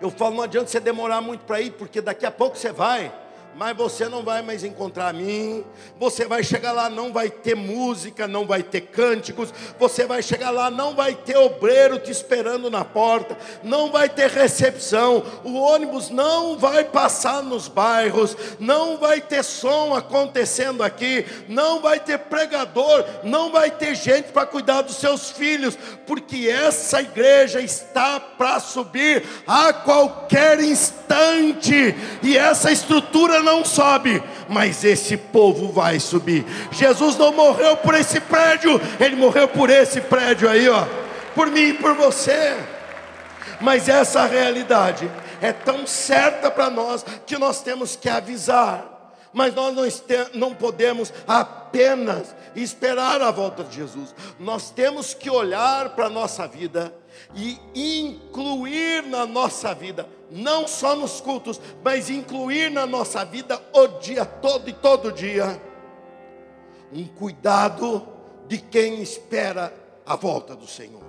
[0.00, 3.23] Eu falo, não adianta você demorar muito para ir, porque daqui a pouco você vai
[3.56, 5.64] mas você não vai mais encontrar a mim.
[5.98, 9.52] Você vai chegar lá, não vai ter música, não vai ter cânticos.
[9.78, 14.30] Você vai chegar lá, não vai ter obreiro te esperando na porta, não vai ter
[14.30, 15.22] recepção.
[15.44, 22.00] O ônibus não vai passar nos bairros, não vai ter som acontecendo aqui, não vai
[22.00, 28.18] ter pregador, não vai ter gente para cuidar dos seus filhos, porque essa igreja está
[28.18, 36.44] para subir a qualquer instante, e essa estrutura não sobe, mas esse povo vai subir.
[36.72, 40.84] Jesus não morreu por esse prédio, ele morreu por esse prédio aí, ó,
[41.34, 42.56] por mim e por você.
[43.60, 48.94] Mas essa realidade é tão certa para nós que nós temos que avisar.
[49.32, 50.02] Mas nós
[50.32, 54.14] não, podemos apenas esperar a volta de Jesus.
[54.38, 56.94] Nós temos que olhar para a nossa vida
[57.34, 63.86] e incluir na nossa vida, não só nos cultos, mas incluir na nossa vida o
[63.86, 65.62] dia todo e todo dia,
[66.92, 68.04] um cuidado
[68.48, 69.72] de quem espera
[70.04, 71.04] a volta do Senhor.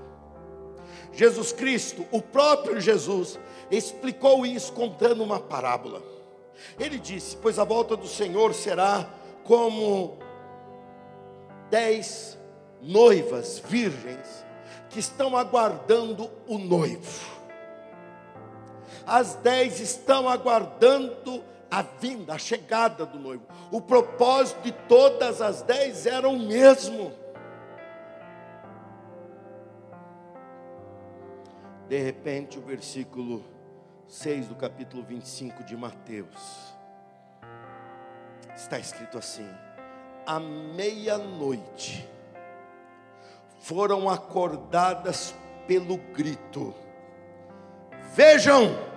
[1.12, 3.40] Jesus Cristo, o próprio Jesus,
[3.72, 6.04] explicou isso contando uma parábola.
[6.80, 9.10] Ele disse: Pois a volta do Senhor será
[9.44, 10.20] como
[11.72, 12.38] dez
[12.80, 14.46] noivas virgens
[14.90, 17.35] que estão aguardando o noivo.
[19.06, 23.46] As dez estão aguardando a vinda, a chegada do noivo.
[23.72, 27.12] O propósito de todas as dez era o mesmo.
[31.88, 33.44] De repente, o versículo
[34.08, 36.74] 6 do capítulo 25 de Mateus
[38.56, 39.48] está escrito assim:
[40.26, 42.08] à meia-noite
[43.60, 45.36] foram acordadas
[45.68, 46.74] pelo grito:
[48.14, 48.95] Vejam,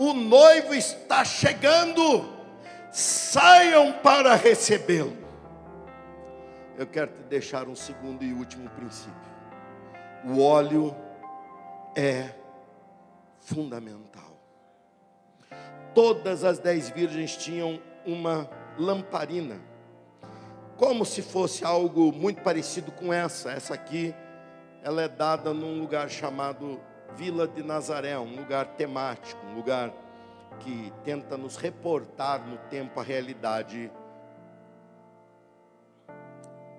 [0.00, 2.26] o noivo está chegando,
[2.90, 5.14] saiam para recebê-lo.
[6.78, 9.30] Eu quero te deixar um segundo e último princípio.
[10.24, 10.96] O óleo
[11.94, 12.30] é
[13.40, 14.40] fundamental.
[15.94, 19.60] Todas as dez virgens tinham uma lamparina,
[20.78, 23.50] como se fosse algo muito parecido com essa.
[23.50, 24.14] Essa aqui,
[24.82, 26.80] ela é dada num lugar chamado
[27.16, 29.92] Vila de Nazaré, um lugar temático, um lugar
[30.60, 33.90] que tenta nos reportar no tempo a realidade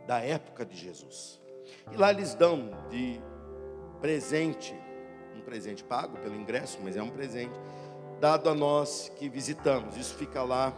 [0.08, 1.40] da época de Jesus.
[1.92, 3.22] E lá eles dão de
[4.00, 4.76] presente,
[5.36, 7.58] um presente pago pelo ingresso, mas é um presente
[8.20, 9.98] dado a nós que visitamos.
[9.98, 10.74] Isso fica lá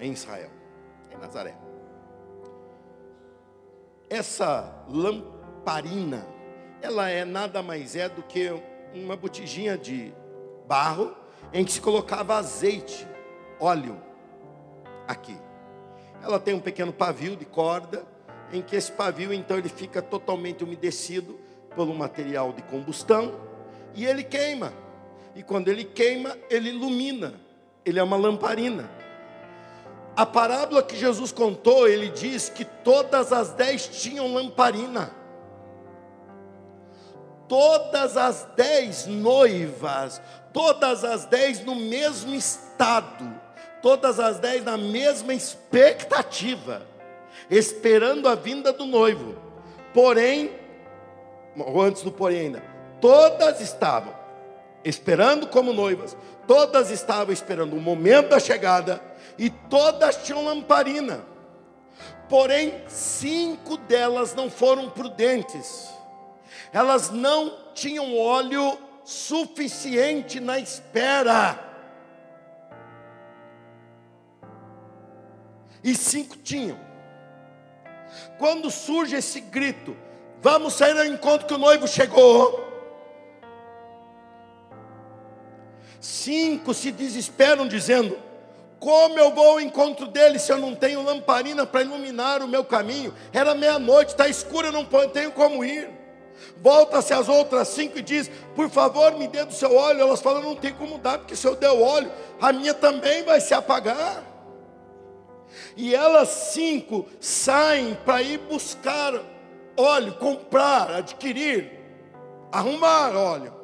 [0.00, 0.50] em Israel,
[1.12, 1.56] em Nazaré.
[4.08, 6.26] Essa lamparina,
[6.84, 8.52] ela é nada mais é do que
[8.92, 10.12] uma botijinha de
[10.68, 11.16] barro
[11.50, 13.08] em que se colocava azeite,
[13.58, 13.98] óleo
[15.08, 15.34] aqui.
[16.22, 18.04] Ela tem um pequeno pavio de corda
[18.52, 21.40] em que esse pavio então ele fica totalmente umedecido
[21.74, 23.34] pelo material de combustão
[23.94, 24.70] e ele queima.
[25.34, 27.34] E quando ele queima, ele ilumina.
[27.82, 28.90] Ele é uma lamparina.
[30.14, 35.23] A parábola que Jesus contou, ele diz que todas as dez tinham lamparina.
[37.56, 40.20] Todas as dez noivas,
[40.52, 43.32] todas as dez no mesmo estado,
[43.80, 46.82] todas as dez na mesma expectativa,
[47.48, 49.36] esperando a vinda do noivo.
[49.92, 50.50] Porém,
[51.56, 52.60] ou antes do porém ainda,
[53.00, 54.12] todas estavam
[54.84, 56.16] esperando como noivas,
[56.48, 59.00] todas estavam esperando o momento da chegada
[59.38, 61.20] e todas tinham lamparina.
[62.28, 65.93] Porém, cinco delas não foram prudentes.
[66.74, 71.56] Elas não tinham óleo suficiente na espera.
[75.84, 76.76] E cinco tinham.
[78.38, 79.96] Quando surge esse grito,
[80.42, 82.64] vamos sair ao encontro que o noivo chegou.
[86.00, 88.18] Cinco se desesperam, dizendo:
[88.80, 92.64] como eu vou ao encontro dele se eu não tenho lamparina para iluminar o meu
[92.64, 93.14] caminho?
[93.32, 96.02] Era meia-noite, está escuro, eu não tenho como ir.
[96.56, 100.00] Volta-se as outras cinco e diz: Por favor, me dê do seu óleo.
[100.00, 103.22] Elas falam: Não tem como dar, porque se eu der o óleo, a minha também
[103.22, 104.22] vai se apagar.
[105.76, 109.14] E elas cinco saem para ir buscar
[109.76, 111.70] óleo, comprar, adquirir,
[112.50, 113.54] arrumar óleo.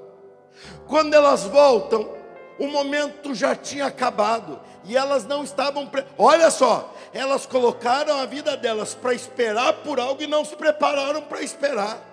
[0.86, 2.14] Quando elas voltam,
[2.58, 5.86] o momento já tinha acabado e elas não estavam.
[5.86, 6.04] Pre...
[6.18, 11.22] Olha só, elas colocaram a vida delas para esperar por algo e não se prepararam
[11.22, 12.09] para esperar.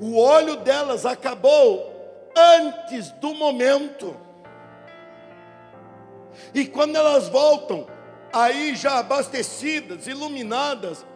[0.00, 1.92] O olho delas acabou
[2.36, 4.16] antes do momento.
[6.52, 7.86] E quando elas voltam,
[8.32, 11.06] aí já abastecidas, iluminadas,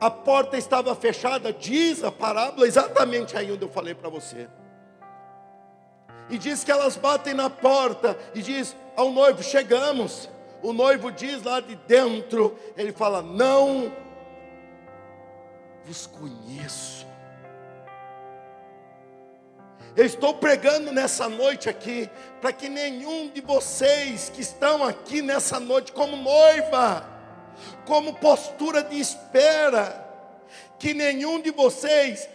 [0.00, 4.48] a porta estava fechada, diz a parábola exatamente aí onde eu falei para você
[6.30, 10.30] e diz que elas batem na porta e diz ao noivo: chegamos.
[10.62, 13.92] O noivo diz lá de dentro, ele fala: Não
[15.84, 16.99] vos conheço.
[19.96, 22.08] Eu estou pregando nessa noite aqui,
[22.40, 27.08] para que nenhum de vocês que estão aqui nessa noite, como noiva,
[27.86, 30.06] como postura de espera,
[30.78, 32.28] que nenhum de vocês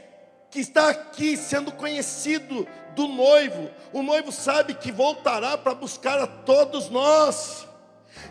[0.52, 3.70] que está aqui sendo conhecido do noivo.
[3.92, 7.68] O noivo sabe que voltará para buscar a todos nós.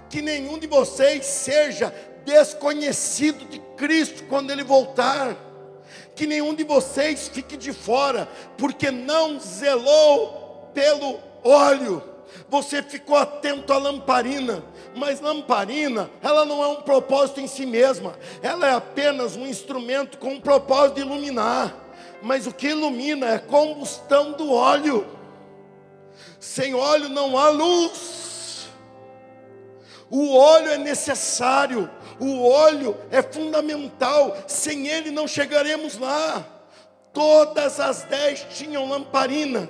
[0.08, 1.94] Que nenhum de vocês seja
[2.24, 5.36] desconhecido de Cristo quando ele voltar.
[6.14, 12.02] Que nenhum de vocês fique de fora, porque não zelou pelo óleo.
[12.48, 18.14] Você ficou atento à lamparina, mas lamparina, ela não é um propósito em si mesma,
[18.42, 21.84] ela é apenas um instrumento com o propósito de iluminar
[22.24, 25.06] mas o que ilumina é a combustão do óleo.
[26.40, 28.66] Sem óleo não há luz.
[30.10, 31.90] O óleo é necessário,
[32.20, 36.46] O óleo é fundamental, sem ele não chegaremos lá.
[37.12, 39.68] Todas as dez tinham lamparina,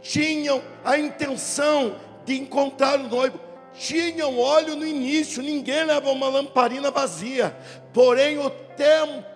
[0.00, 1.94] tinham a intenção
[2.24, 3.38] de encontrar o noivo,
[3.74, 7.56] tinham óleo no início, ninguém leva uma lamparina vazia,
[7.92, 9.26] porém o tempo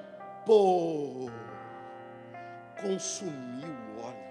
[2.81, 4.25] consumiu o óleo,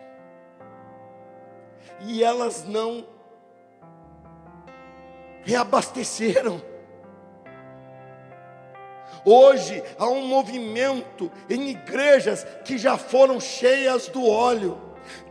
[2.01, 3.05] e elas não
[5.43, 6.72] reabasteceram.
[9.25, 14.81] Hoje há um movimento em igrejas que já foram cheias do óleo,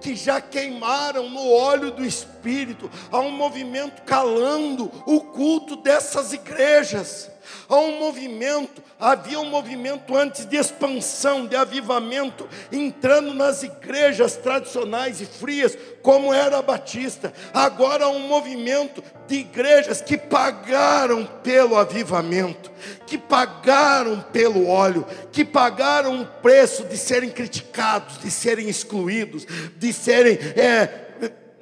[0.01, 2.90] que já queimaram no óleo do Espírito.
[3.11, 7.31] Há um movimento calando o culto dessas igrejas.
[7.68, 15.20] Há um movimento, havia um movimento antes de expansão, de avivamento, entrando nas igrejas tradicionais
[15.20, 17.32] e frias, como era a Batista.
[17.53, 22.70] Agora há um movimento de igrejas que pagaram pelo avivamento,
[23.07, 29.93] que pagaram pelo óleo, que pagaram o preço de serem criticados, de serem excluídos, de
[29.93, 30.88] serem é,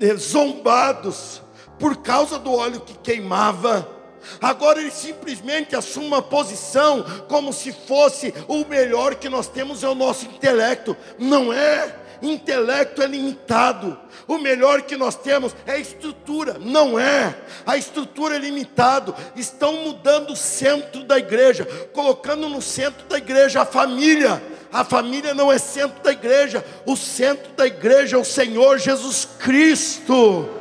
[0.01, 1.43] é, zombados
[1.79, 4.00] por causa do óleo que queimava
[4.41, 9.89] Agora ele simplesmente assume uma posição como se fosse o melhor que nós temos é
[9.89, 10.97] o nosso intelecto.
[11.19, 11.97] Não é.
[12.23, 13.99] Intelecto é limitado.
[14.29, 16.59] O melhor que nós temos é estrutura.
[16.59, 17.35] Não é.
[17.65, 19.15] A estrutura é limitado.
[19.35, 24.43] Estão mudando o centro da igreja, colocando no centro da igreja a família.
[24.73, 26.65] A família não é centro da igreja.
[26.85, 30.60] O centro da igreja é o Senhor Jesus Cristo.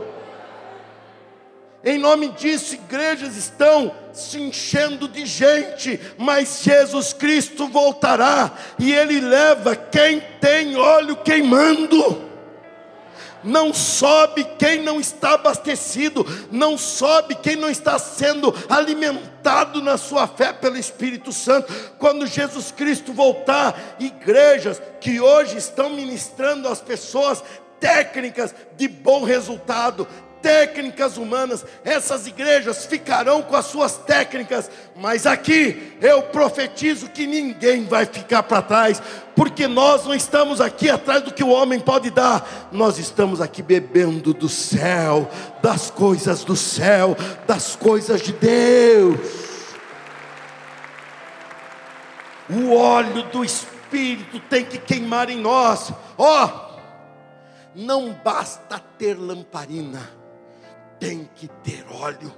[1.84, 9.22] Em nome disso, igrejas estão se enchendo de gente, mas Jesus Cristo voltará e Ele
[9.22, 12.28] leva quem tem óleo queimando.
[13.42, 20.28] Não sobe quem não está abastecido, não sobe quem não está sendo alimentado na sua
[20.28, 21.74] fé pelo Espírito Santo.
[21.98, 27.42] Quando Jesus Cristo voltar, igrejas que hoje estão ministrando às pessoas
[27.80, 30.06] técnicas de bom resultado,
[30.42, 37.86] técnicas humanas, essas igrejas ficarão com as suas técnicas, mas aqui eu profetizo que ninguém
[37.86, 39.02] vai ficar para trás,
[39.36, 43.62] porque nós não estamos aqui atrás do que o homem pode dar, nós estamos aqui
[43.62, 45.30] bebendo do céu,
[45.62, 47.16] das coisas do céu,
[47.48, 49.20] das coisas de Deus.
[52.50, 56.46] O óleo do Espírito tem que queimar em nós, ó.
[56.46, 56.70] Oh,
[57.76, 60.19] não basta ter lamparina
[61.00, 62.34] tem que ter óleo.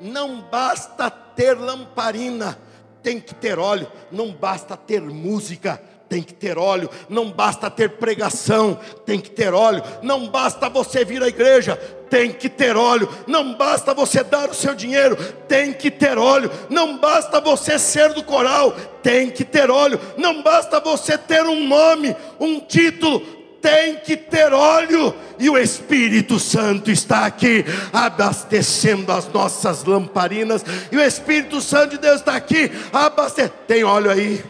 [0.00, 2.58] Não basta ter lamparina,
[3.02, 3.90] tem que ter óleo.
[4.10, 6.90] Não basta ter música, tem que ter óleo.
[7.08, 9.82] Não basta ter pregação, tem que ter óleo.
[10.02, 11.76] Não basta você vir à igreja,
[12.10, 13.08] tem que ter óleo.
[13.26, 15.16] Não basta você dar o seu dinheiro,
[15.48, 16.50] tem que ter óleo.
[16.68, 19.98] Não basta você ser do coral, tem que ter óleo.
[20.16, 26.38] Não basta você ter um nome, um título, tem que ter óleo, e o Espírito
[26.38, 30.62] Santo está aqui abastecendo as nossas lamparinas,
[30.92, 33.54] e o Espírito Santo de Deus está aqui abastecendo.
[33.66, 34.44] Tem óleo aí,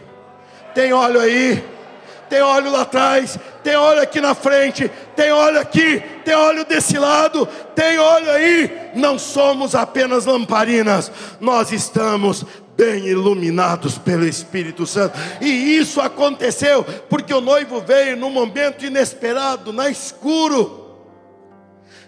[0.73, 1.63] tem óleo aí,
[2.29, 6.97] tem óleo lá atrás, tem óleo aqui na frente, tem óleo aqui, tem óleo desse
[6.97, 8.91] lado, tem óleo aí.
[8.95, 11.09] Não somos apenas lamparinas,
[11.39, 12.45] nós estamos
[12.75, 15.17] bem iluminados pelo Espírito Santo.
[15.41, 20.83] E isso aconteceu porque o noivo veio num momento inesperado, na escuro.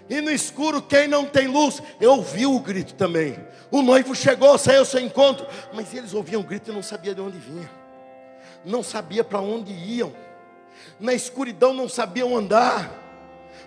[0.10, 3.38] E no escuro, quem não tem luz, eu ouvi o grito também.
[3.70, 7.14] O noivo chegou, saiu ao seu encontro, mas eles ouviam o grito e não sabia
[7.14, 7.70] de onde vinha.
[8.64, 10.14] Não sabia para onde iam.
[11.00, 12.90] Na escuridão não sabiam andar.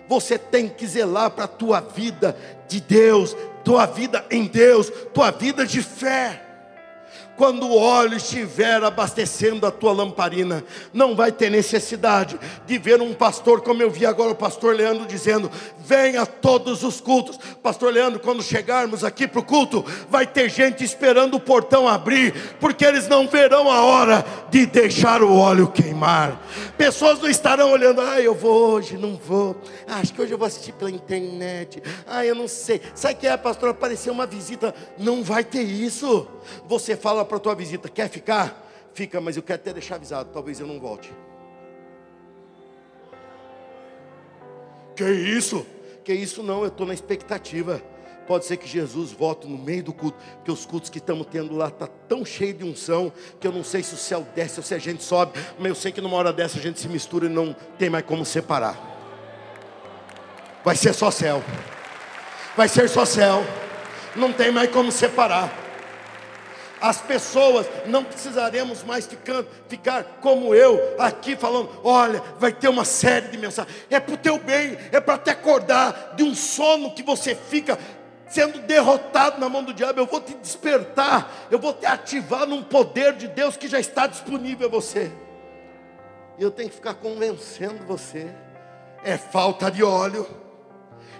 [0.07, 2.35] Você tem que zelar para a tua vida
[2.67, 6.50] de Deus, tua vida em Deus, tua vida de fé.
[7.37, 10.63] Quando o óleo estiver abastecendo a tua lamparina,
[10.93, 15.05] não vai ter necessidade de ver um pastor, como eu vi agora o pastor Leandro
[15.05, 17.39] dizendo: venha todos os cultos.
[17.63, 22.33] Pastor Leandro, quando chegarmos aqui para o culto, vai ter gente esperando o portão abrir,
[22.59, 26.39] porque eles não verão a hora de deixar o óleo queimar.
[26.81, 29.55] Pessoas não estarão olhando, ah, eu vou hoje, não vou.
[29.87, 31.79] Ah, acho que hoje eu vou assistir pela internet.
[32.07, 32.81] Ah, eu não sei.
[32.95, 33.69] Sabe o que é, pastor?
[33.69, 34.73] Apareceu uma visita.
[34.97, 36.27] Não vai ter isso.
[36.65, 38.67] Você fala para a tua visita, quer ficar?
[38.95, 41.13] Fica, mas eu quero até deixar avisado, talvez eu não volte.
[44.95, 45.63] Que isso?
[46.03, 47.79] Que isso não, eu estou na expectativa.
[48.27, 51.55] Pode ser que Jesus volte no meio do culto, porque os cultos que estamos tendo
[51.55, 54.63] lá tá tão cheio de unção que eu não sei se o céu desce ou
[54.63, 57.25] se a gente sobe, mas eu sei que numa hora dessa a gente se mistura
[57.25, 58.91] e não tem mais como separar.
[60.63, 61.43] Vai ser só céu.
[62.55, 63.43] Vai ser só céu.
[64.15, 65.51] Não tem mais como separar.
[66.81, 72.83] As pessoas não precisaremos mais ficando, ficar como eu aqui falando: olha, vai ter uma
[72.83, 73.75] série de mensagens.
[73.87, 77.77] É para o teu bem, é para te acordar de um sono que você fica
[78.31, 79.99] sendo derrotado na mão do diabo.
[79.99, 84.07] Eu vou te despertar, eu vou te ativar num poder de Deus que já está
[84.07, 85.11] disponível a você.
[86.37, 88.33] E eu tenho que ficar convencendo você.
[89.03, 90.27] É falta de óleo,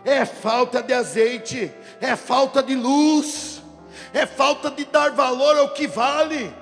[0.05, 3.61] é falta de azeite, é falta de luz
[4.13, 6.53] é falta de dar valor ao que vale,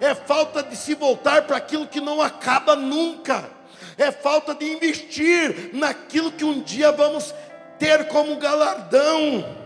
[0.00, 3.48] é falta de se voltar para aquilo que não acaba nunca,
[3.96, 7.34] é falta de investir naquilo que um dia vamos
[7.78, 9.57] ter como galardão.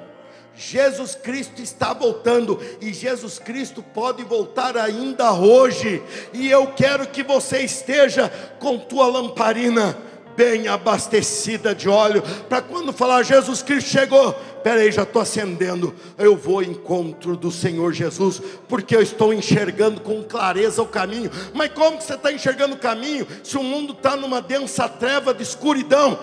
[0.56, 7.22] Jesus Cristo está voltando e Jesus Cristo pode voltar ainda hoje, e eu quero que
[7.22, 9.96] você esteja com tua lamparina
[10.36, 14.32] bem abastecida de óleo, para quando falar Jesus Cristo chegou,
[14.62, 20.00] peraí, já estou acendendo, eu vou ao encontro do Senhor Jesus, porque eu estou enxergando
[20.00, 23.92] com clareza o caminho, mas como que você está enxergando o caminho, se o mundo
[23.92, 26.18] está numa densa treva de escuridão,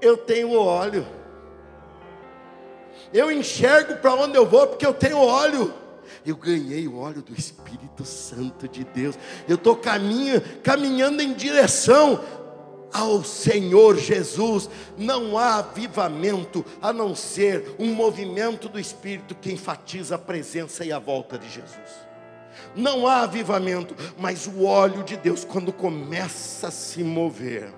[0.00, 1.06] eu tenho óleo,
[3.14, 5.72] eu enxergo para onde eu vou, porque eu tenho óleo,
[6.26, 9.16] eu ganhei o óleo do Espírito Santo de Deus.
[9.48, 12.20] Eu estou caminhando em direção
[12.92, 14.68] ao Senhor Jesus.
[14.98, 20.92] Não há avivamento a não ser um movimento do Espírito que enfatiza a presença e
[20.92, 22.04] a volta de Jesus.
[22.74, 27.72] Não há avivamento, mas o óleo de Deus, quando começa a se mover,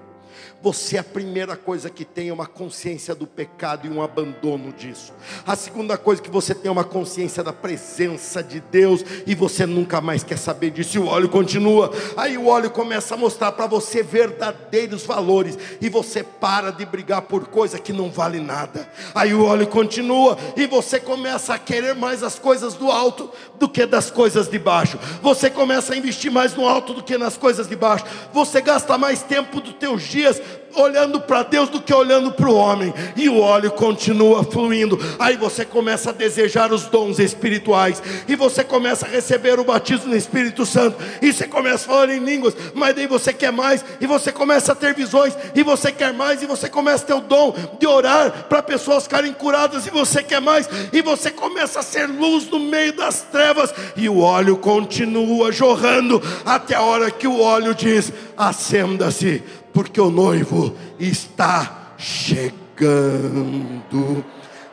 [0.62, 4.72] você é a primeira coisa que tem é uma consciência do pecado e um abandono
[4.72, 5.12] disso.
[5.46, 9.66] A segunda coisa que você tem é uma consciência da presença de Deus e você
[9.66, 10.96] nunca mais quer saber disso.
[10.96, 11.92] E o óleo continua.
[12.16, 17.22] Aí o óleo começa a mostrar para você verdadeiros valores e você para de brigar
[17.22, 18.90] por coisa que não vale nada.
[19.14, 23.68] Aí o óleo continua e você começa a querer mais as coisas do alto do
[23.68, 24.98] que das coisas de baixo.
[25.22, 28.04] Você começa a investir mais no alto do que nas coisas de baixo.
[28.32, 30.40] Você gasta mais tempo dos teus dias
[30.76, 34.98] olhando para Deus do que olhando para o homem, e o óleo continua fluindo.
[35.18, 40.10] Aí você começa a desejar os dons espirituais, e você começa a receber o batismo
[40.10, 43.84] no Espírito Santo, e você começa a falar em línguas, mas daí você quer mais,
[44.00, 47.14] e você começa a ter visões, e você quer mais, e você começa a ter
[47.14, 51.80] o dom de orar para pessoas ficarem curadas, e você quer mais, e você começa
[51.80, 57.10] a ser luz no meio das trevas, e o óleo continua jorrando até a hora
[57.10, 59.42] que o óleo diz: acenda-se
[59.76, 62.64] porque o noivo está chegando.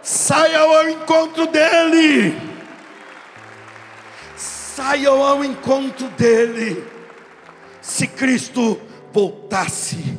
[0.02, 2.34] Saiam ao encontro dele.
[4.38, 6.82] Saiam ao encontro dele.
[7.82, 8.80] Se Cristo
[9.12, 10.18] voltasse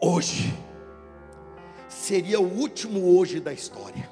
[0.00, 0.54] hoje,
[1.86, 4.08] seria o último hoje da história.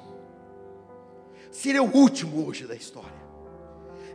[1.49, 3.23] Seria o último hoje da história.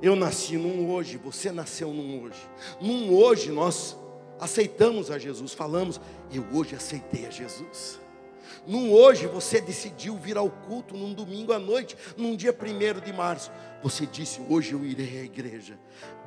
[0.01, 2.49] Eu nasci num hoje, você nasceu num hoje.
[2.81, 3.97] Num hoje nós
[4.41, 6.01] aceitamos a Jesus, falamos,
[6.33, 8.01] eu hoje aceitei a Jesus.
[8.67, 13.13] Num hoje você decidiu vir ao culto num domingo à noite, num dia 1 de
[13.13, 13.51] março.
[13.83, 15.79] Você disse, hoje eu irei à igreja.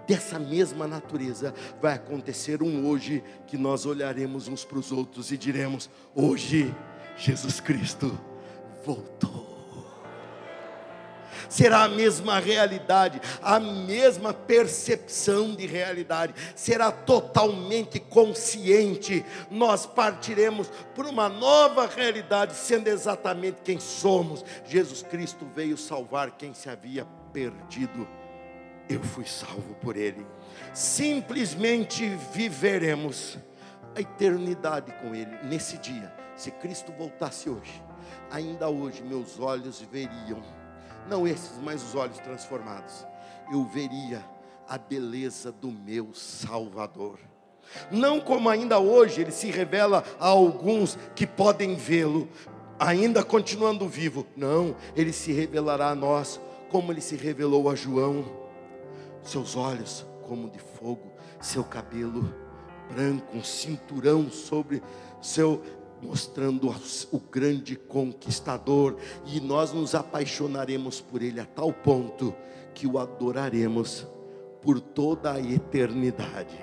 [0.08, 5.38] Dessa mesma natureza vai acontecer um hoje que nós olharemos uns para os outros e
[5.38, 6.74] diremos: hoje
[7.16, 8.20] Jesus Cristo
[8.84, 9.51] voltou
[11.52, 19.26] será a mesma realidade, a mesma percepção de realidade, será totalmente consciente.
[19.50, 24.46] Nós partiremos por uma nova realidade, sendo exatamente quem somos.
[24.66, 28.08] Jesus Cristo veio salvar quem se havia perdido.
[28.88, 30.26] Eu fui salvo por Ele.
[30.74, 33.38] Simplesmente viveremos
[33.94, 36.14] a eternidade com Ele nesse dia.
[36.38, 37.84] Se Cristo voltasse hoje,
[38.32, 40.61] ainda hoje meus olhos veriam
[41.08, 43.06] não esses, mas os olhos transformados,
[43.52, 44.24] eu veria
[44.68, 47.20] a beleza do meu Salvador.
[47.90, 52.28] Não como ainda hoje ele se revela a alguns que podem vê-lo,
[52.80, 54.26] ainda continuando vivo.
[54.36, 56.40] Não, ele se revelará a nós
[56.70, 58.26] como ele se revelou a João.
[59.24, 62.34] Seus olhos como de fogo, seu cabelo
[62.92, 64.82] branco, um cinturão sobre
[65.22, 65.62] seu
[66.02, 66.74] mostrando
[67.12, 72.34] o grande conquistador, e nós nos apaixonaremos por ele a tal ponto
[72.74, 74.08] que o adoraremos
[74.62, 76.58] por toda a eternidade.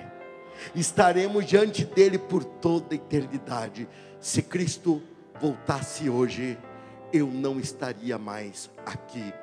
[0.75, 3.87] Estaremos diante dele por toda a eternidade.
[4.19, 5.01] Se Cristo
[5.39, 6.57] voltasse hoje,
[7.13, 9.33] eu não estaria mais aqui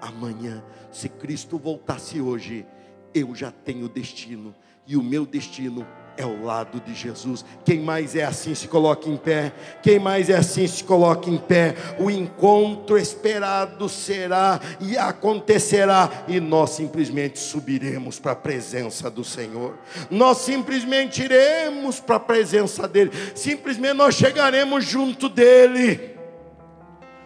[0.00, 0.62] amanhã.
[0.92, 2.66] Se Cristo voltasse hoje,
[3.14, 4.54] eu já tenho destino
[4.86, 5.86] e o meu destino
[6.16, 7.44] é o lado de Jesus.
[7.64, 9.52] Quem mais é assim se coloque em pé.
[9.82, 11.74] Quem mais é assim se coloque em pé.
[11.98, 19.78] O encontro esperado será e acontecerá e nós simplesmente subiremos para a presença do Senhor.
[20.10, 23.10] Nós simplesmente iremos para a presença dele.
[23.34, 26.16] Simplesmente nós chegaremos junto dele.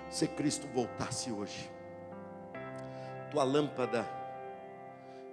[0.08, 1.70] Se Cristo voltasse hoje,
[3.30, 4.04] tua lâmpada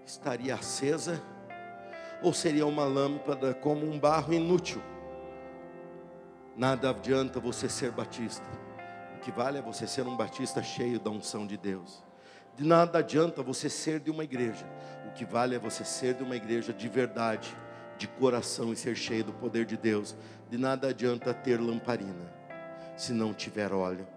[0.06, 1.20] estaria acesa
[2.22, 4.82] ou seria uma lâmpada como um barro inútil?
[6.56, 8.48] Nada adianta você ser batista.
[9.16, 12.04] O que vale é você ser um batista cheio da unção de Deus.
[12.56, 14.66] De nada adianta você ser de uma igreja.
[15.08, 17.56] O que vale é você ser de uma igreja de verdade,
[17.98, 20.16] de coração e ser cheio do poder de Deus.
[20.50, 22.34] De nada adianta ter lamparina
[22.96, 24.08] se não tiver óleo.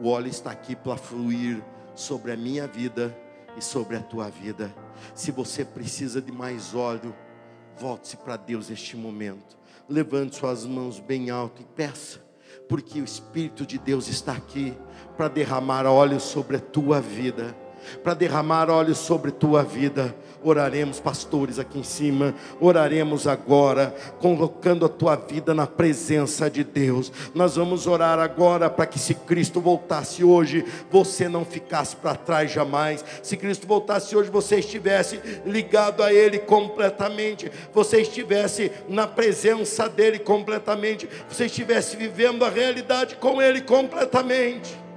[0.00, 1.62] O óleo está aqui para fluir
[1.94, 3.12] sobre a minha vida
[3.56, 4.72] e sobre a tua vida.
[5.14, 7.14] Se você precisa de mais óleo,
[7.80, 9.56] Volte-se para Deus neste momento.
[9.88, 12.20] Levante suas mãos bem alto e peça,
[12.68, 14.76] porque o Espírito de Deus está aqui
[15.16, 17.56] para derramar óleo sobre a tua vida
[18.02, 20.14] para derramar óleo sobre tua vida.
[20.42, 22.34] Oraremos, pastores, aqui em cima.
[22.60, 27.12] Oraremos agora, colocando a tua vida na presença de Deus.
[27.34, 32.52] Nós vamos orar agora para que, se Cristo voltasse hoje, você não ficasse para trás
[32.52, 33.04] jamais.
[33.22, 37.50] Se Cristo voltasse hoje, você estivesse ligado a Ele completamente.
[37.74, 41.08] Você estivesse na presença dEle completamente.
[41.28, 44.87] Você estivesse vivendo a realidade com Ele completamente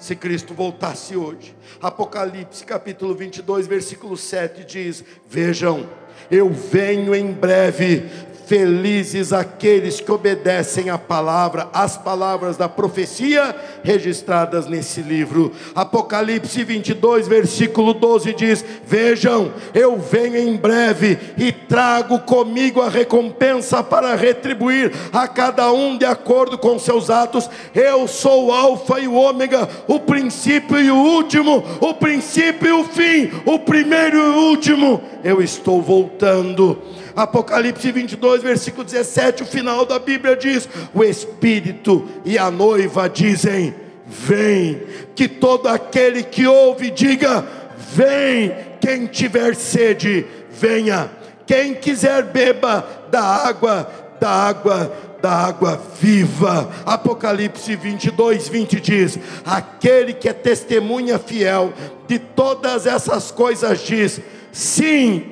[0.00, 1.54] se Cristo voltasse hoje.
[1.80, 5.88] Apocalipse capítulo 22, versículo 7 diz: Vejam,
[6.30, 8.08] eu venho em breve,
[8.50, 15.52] Felizes aqueles que obedecem a palavra, as palavras da profecia registradas nesse livro.
[15.72, 23.84] Apocalipse 22, versículo 12 diz: Vejam, eu venho em breve e trago comigo a recompensa
[23.84, 27.48] para retribuir a cada um de acordo com seus atos.
[27.72, 32.72] Eu sou o Alfa e o Ômega, o princípio e o último, o princípio e
[32.72, 35.00] o fim, o primeiro e o último.
[35.22, 36.99] Eu estou voltando.
[37.14, 43.74] Apocalipse 22, versículo 17, o final da Bíblia diz: O Espírito e a noiva dizem:
[44.06, 44.82] Vem,
[45.14, 47.44] que todo aquele que ouve diga:
[47.92, 51.10] Vem, quem tiver sede, venha,
[51.46, 53.90] quem quiser beba da água,
[54.20, 56.70] da água da água viva.
[56.84, 61.72] Apocalipse 22, 20 diz: Aquele que é testemunha fiel
[62.06, 64.20] de todas essas coisas diz:
[64.52, 65.26] Sim,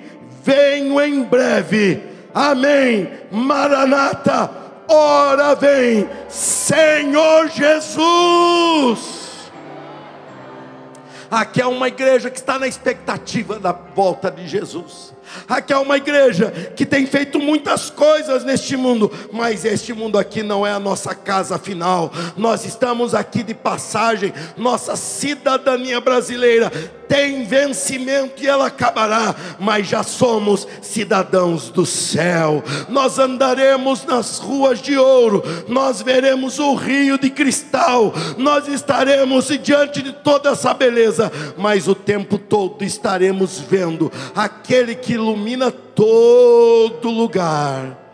[0.49, 2.03] venho em breve.
[2.35, 3.11] Amém.
[3.31, 4.51] Maranata,
[4.89, 9.19] ora vem, Senhor Jesus.
[11.31, 15.13] Aqui é uma igreja que está na expectativa da volta de Jesus.
[15.47, 20.43] Aqui é uma igreja que tem feito muitas coisas neste mundo, mas este mundo aqui
[20.43, 22.11] não é a nossa casa final.
[22.35, 24.33] Nós estamos aqui de passagem.
[24.57, 26.73] Nossa cidadania brasileira
[27.09, 32.63] tem vencimento e ela acabará, mas já somos cidadãos do céu.
[32.89, 40.03] Nós andaremos nas ruas de ouro, nós veremos o rio de cristal, nós estaremos diante
[40.03, 48.07] de toda essa beleza, mas o tempo todo estaremos vendo aquele que ilumina todo lugar.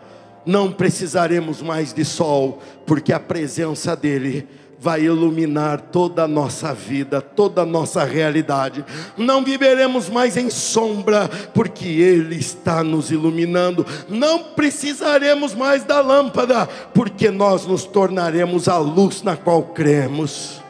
[0.45, 4.47] Não precisaremos mais de sol, porque a presença dele
[4.85, 8.85] vai iluminar toda a nossa vida, toda a nossa realidade.
[9.17, 13.83] Não viveremos mais em sombra, porque Ele está nos iluminando.
[14.07, 20.61] Não precisaremos mais da lâmpada, porque nós nos tornaremos a luz na qual cremos.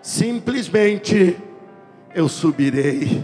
[0.00, 1.36] Simplesmente
[2.14, 3.22] eu subirei.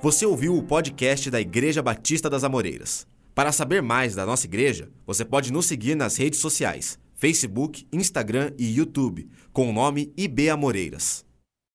[0.00, 3.06] Você ouviu o podcast da Igreja Batista das Amoreiras.
[3.34, 8.50] Para saber mais da nossa igreja, você pode nos seguir nas redes sociais Facebook, Instagram
[8.58, 11.24] e YouTube, com o nome IB Amoreiras.